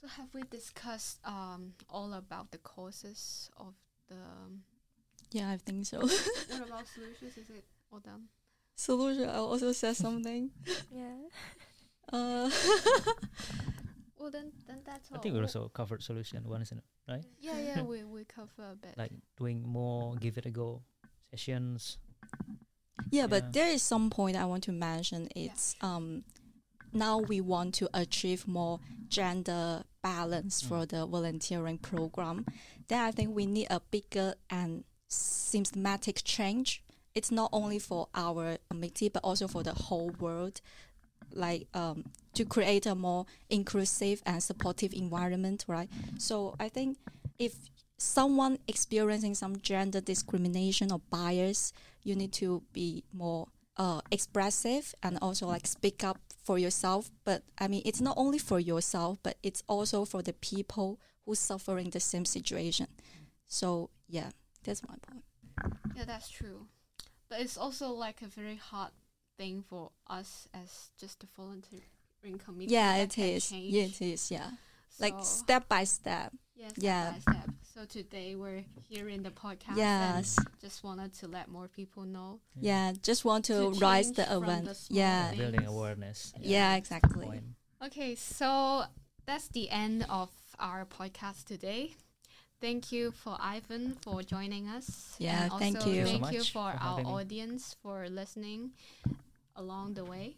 So 0.00 0.06
have 0.18 0.28
we 0.34 0.42
discussed 0.50 1.18
um 1.24 1.72
all 1.88 2.12
about 2.12 2.50
the 2.50 2.58
causes 2.58 3.50
of 3.56 3.74
the 4.08 4.14
um, 4.16 4.62
yeah 5.32 5.50
i 5.54 5.56
think 5.66 5.86
so 5.86 5.98
what 5.98 6.62
about 6.68 6.86
solutions? 6.94 7.36
Is 7.36 7.50
it 7.50 7.64
all 7.90 8.00
done? 8.00 8.28
Solution 8.78 9.28
i 9.28 9.34
also 9.42 9.72
said 9.72 9.96
something 9.96 10.50
Yeah. 10.94 11.18
uh 12.12 12.48
Well 14.18 14.30
then 14.30 14.52
then 14.66 14.78
that's 14.84 15.10
all. 15.10 15.18
I 15.18 15.20
think 15.20 15.34
we 15.34 15.40
also 15.40 15.68
covered 15.68 16.02
solution 16.02 16.42
one, 16.44 16.60
isn't 16.60 16.76
it? 16.78 16.84
Right? 17.08 17.24
Yeah, 17.40 17.58
yeah, 17.58 17.82
we 17.90 18.02
we 18.04 18.24
cover 18.24 18.72
a 18.72 18.74
bit. 18.74 18.94
Like 18.98 19.12
doing 19.38 19.62
more, 19.66 20.16
give 20.16 20.36
it 20.38 20.44
a 20.46 20.50
go 20.50 20.82
sessions. 21.30 21.98
Yeah, 23.10 23.22
Yeah. 23.22 23.26
but 23.28 23.52
there 23.52 23.68
is 23.68 23.80
some 23.82 24.10
point 24.10 24.36
I 24.36 24.44
want 24.44 24.64
to 24.64 24.72
mention. 24.72 25.28
It's 25.36 25.76
um 25.80 26.24
now 26.92 27.18
we 27.18 27.40
want 27.40 27.74
to 27.76 27.88
achieve 27.94 28.46
more 28.48 28.80
gender 29.08 29.84
balance 30.02 30.60
for 30.60 30.84
the 30.84 31.06
volunteering 31.06 31.78
program. 31.78 32.44
Then 32.88 33.00
I 33.04 33.12
think 33.12 33.34
we 33.36 33.46
need 33.46 33.68
a 33.70 33.80
bigger 33.80 34.34
and 34.50 34.84
systematic 35.08 36.22
change. 36.24 36.82
It's 37.18 37.33
not 37.33 37.50
only 37.52 37.81
for 37.81 38.09
our 38.14 38.59
committee 38.70 39.09
but 39.09 39.22
also 39.24 39.48
for 39.48 39.62
the 39.68 39.74
whole 39.87 40.11
world. 40.20 40.61
Like 41.44 41.66
um 41.74 42.04
to 42.38 42.44
create 42.44 42.87
a 42.87 42.94
more 42.94 43.26
inclusive 43.50 44.22
and 44.24 44.42
supportive 44.50 44.92
environment, 44.94 45.64
right? 45.66 45.90
So 46.18 46.54
I 46.66 46.68
think 46.76 46.96
if 47.38 47.52
someone 47.98 48.59
experiencing 48.68 49.35
some 49.35 49.54
gender 49.70 50.00
discrimination 50.00 50.92
or 50.92 51.00
bias, 51.11 51.72
you 52.04 52.14
need 52.14 52.33
to 52.33 52.62
be 52.72 53.02
more 53.12 53.48
uh, 53.76 54.00
expressive 54.11 54.94
and 55.02 55.18
also 55.20 55.46
like 55.46 55.66
speak 55.66 56.04
up 56.04 56.18
for 56.42 56.59
yourself. 56.59 57.11
But 57.24 57.42
I 57.59 57.68
mean, 57.68 57.83
it's 57.85 58.00
not 58.00 58.16
only 58.16 58.38
for 58.38 58.61
yourself, 58.61 59.18
but 59.22 59.37
it's 59.42 59.62
also 59.66 60.04
for 60.04 60.22
the 60.22 60.33
people 60.33 60.98
who 61.24 61.35
suffering 61.35 61.90
the 61.90 62.00
same 62.00 62.24
situation. 62.24 62.87
So 63.46 63.90
yeah, 64.09 64.31
that's 64.64 64.83
my 64.83 64.96
point. 65.07 65.24
Yeah, 65.96 66.04
that's 66.07 66.31
true. 66.31 66.66
But 67.28 67.40
it's 67.40 67.56
also 67.58 67.90
like 67.92 68.22
a 68.22 68.26
very 68.26 68.56
hard 68.56 68.90
thing 69.36 69.62
for 69.68 69.90
us 70.08 70.48
as 70.54 70.90
just 70.98 71.22
a 71.24 71.26
volunteering 71.36 72.38
committee. 72.44 72.72
Yeah, 72.72 72.96
it 72.96 73.18
is. 73.18 73.52
Yeah, 73.52 73.84
it 73.84 74.00
is. 74.02 74.30
Yeah, 74.30 74.50
like 75.00 75.14
step 75.22 75.68
by 75.68 75.84
step. 75.84 76.32
yeah, 76.56 76.68
step 76.68 76.82
yeah. 76.82 77.12
by 77.12 77.32
step. 77.32 77.50
So 77.74 77.84
today 77.84 78.34
we're 78.34 78.64
here 78.88 79.08
in 79.08 79.22
the 79.22 79.30
podcast. 79.30 79.76
Yes. 79.76 80.36
And 80.38 80.46
just 80.60 80.82
wanted 80.82 81.12
to 81.20 81.28
let 81.28 81.48
more 81.48 81.68
people 81.68 82.04
know. 82.04 82.40
Yeah, 82.60 82.92
just 83.02 83.24
want 83.24 83.44
to, 83.46 83.72
To 83.72 83.78
rise 83.78 84.10
the 84.10 84.24
from 84.24 84.44
event. 84.44 84.68
yeah, 84.88 85.28
things. 85.28 85.40
Building 85.40 85.66
awareness. 85.66 86.32
yeah, 86.40 86.74
that's 86.74 86.88
the 86.88 86.96
exactly. 86.96 87.26
point. 87.26 87.44
Okay, 87.84 88.14
so 88.16 88.84
that's 89.26 89.48
the 89.48 89.70
end 89.70 90.06
of 90.08 90.30
our 90.58 90.84
podcast 90.86 91.44
today. 91.44 91.94
Thank 92.61 92.90
you 92.90 93.12
for 93.12 93.37
Ivan 93.40 93.97
for 94.03 94.23
joining 94.23 94.68
us. 94.68 95.14
Yeah, 95.18 95.44
and 95.44 95.53
thank 95.53 95.77
also 95.77 95.90
you. 95.90 96.05
Thank 96.05 96.33
you 96.33 96.40
so 96.40 96.44
you 96.44 96.44
for 96.44 96.53
for 96.53 96.59
our 96.81 96.99
having 96.99 97.05
me. 97.07 97.12
audience 97.12 97.77
for 97.83 98.09
listening 98.09 98.73
along 99.57 99.94
the 99.94 100.05
way. 100.05 100.37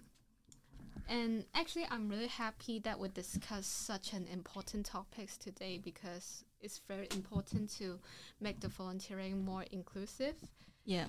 And 1.08 1.44
actually, 1.54 1.86
I'm 1.90 2.08
really 2.08 2.28
happy 2.28 2.78
that 2.80 2.98
we 3.00 3.08
discussed 3.08 3.86
such 3.86 4.12
an 4.12 4.26
important 4.32 4.86
topics 4.86 5.36
today 5.36 5.78
because 5.82 6.44
it's 6.60 6.78
very 6.86 7.08
important 7.12 7.70
to 7.78 7.98
make 8.40 8.60
the 8.60 8.68
volunteering 8.68 9.44
more 9.44 9.64
inclusive. 9.72 10.34
yeah, 10.84 11.06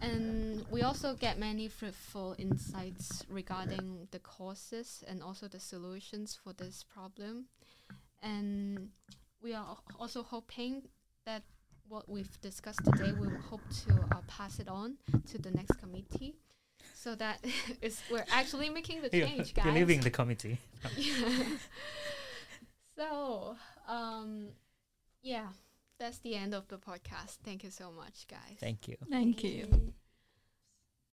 And 0.00 0.64
we 0.70 0.82
also 0.82 1.14
get 1.14 1.38
many 1.38 1.68
fruitful 1.68 2.36
insights 2.38 3.24
regarding 3.28 4.06
the 4.10 4.18
causes 4.20 5.02
and 5.08 5.22
also 5.22 5.48
the 5.48 5.58
solutions 5.58 6.34
for 6.40 6.52
this 6.52 6.84
problem. 6.84 7.46
And 8.22 8.90
we 9.42 9.54
are 9.54 9.76
also 9.98 10.22
hoping 10.22 10.82
that 11.26 11.42
what 11.88 12.08
we've 12.08 12.40
discussed 12.40 12.84
today, 12.84 13.12
we 13.12 13.28
hope 13.50 13.62
to 13.86 13.92
uh, 14.12 14.20
pass 14.26 14.58
it 14.58 14.68
on 14.68 14.96
to 15.30 15.38
the 15.38 15.50
next 15.50 15.76
committee 15.78 16.34
so 16.94 17.14
that 17.14 17.44
we're 18.10 18.24
actually 18.30 18.68
making 18.68 19.02
the 19.02 19.08
change, 19.08 19.54
guys. 19.54 19.64
You're 19.64 19.74
leaving 19.74 20.00
the 20.00 20.10
committee. 20.10 20.58
Yeah. 20.96 21.44
so, 22.96 23.56
um, 23.88 24.48
yeah, 25.22 25.46
that's 25.98 26.18
the 26.18 26.34
end 26.34 26.54
of 26.54 26.68
the 26.68 26.76
podcast. 26.76 27.38
Thank 27.44 27.64
you 27.64 27.70
so 27.70 27.90
much, 27.90 28.26
guys. 28.28 28.58
Thank 28.60 28.88
you. 28.88 28.96
thank 29.10 29.42
you. 29.42 29.50
you. 29.50 29.92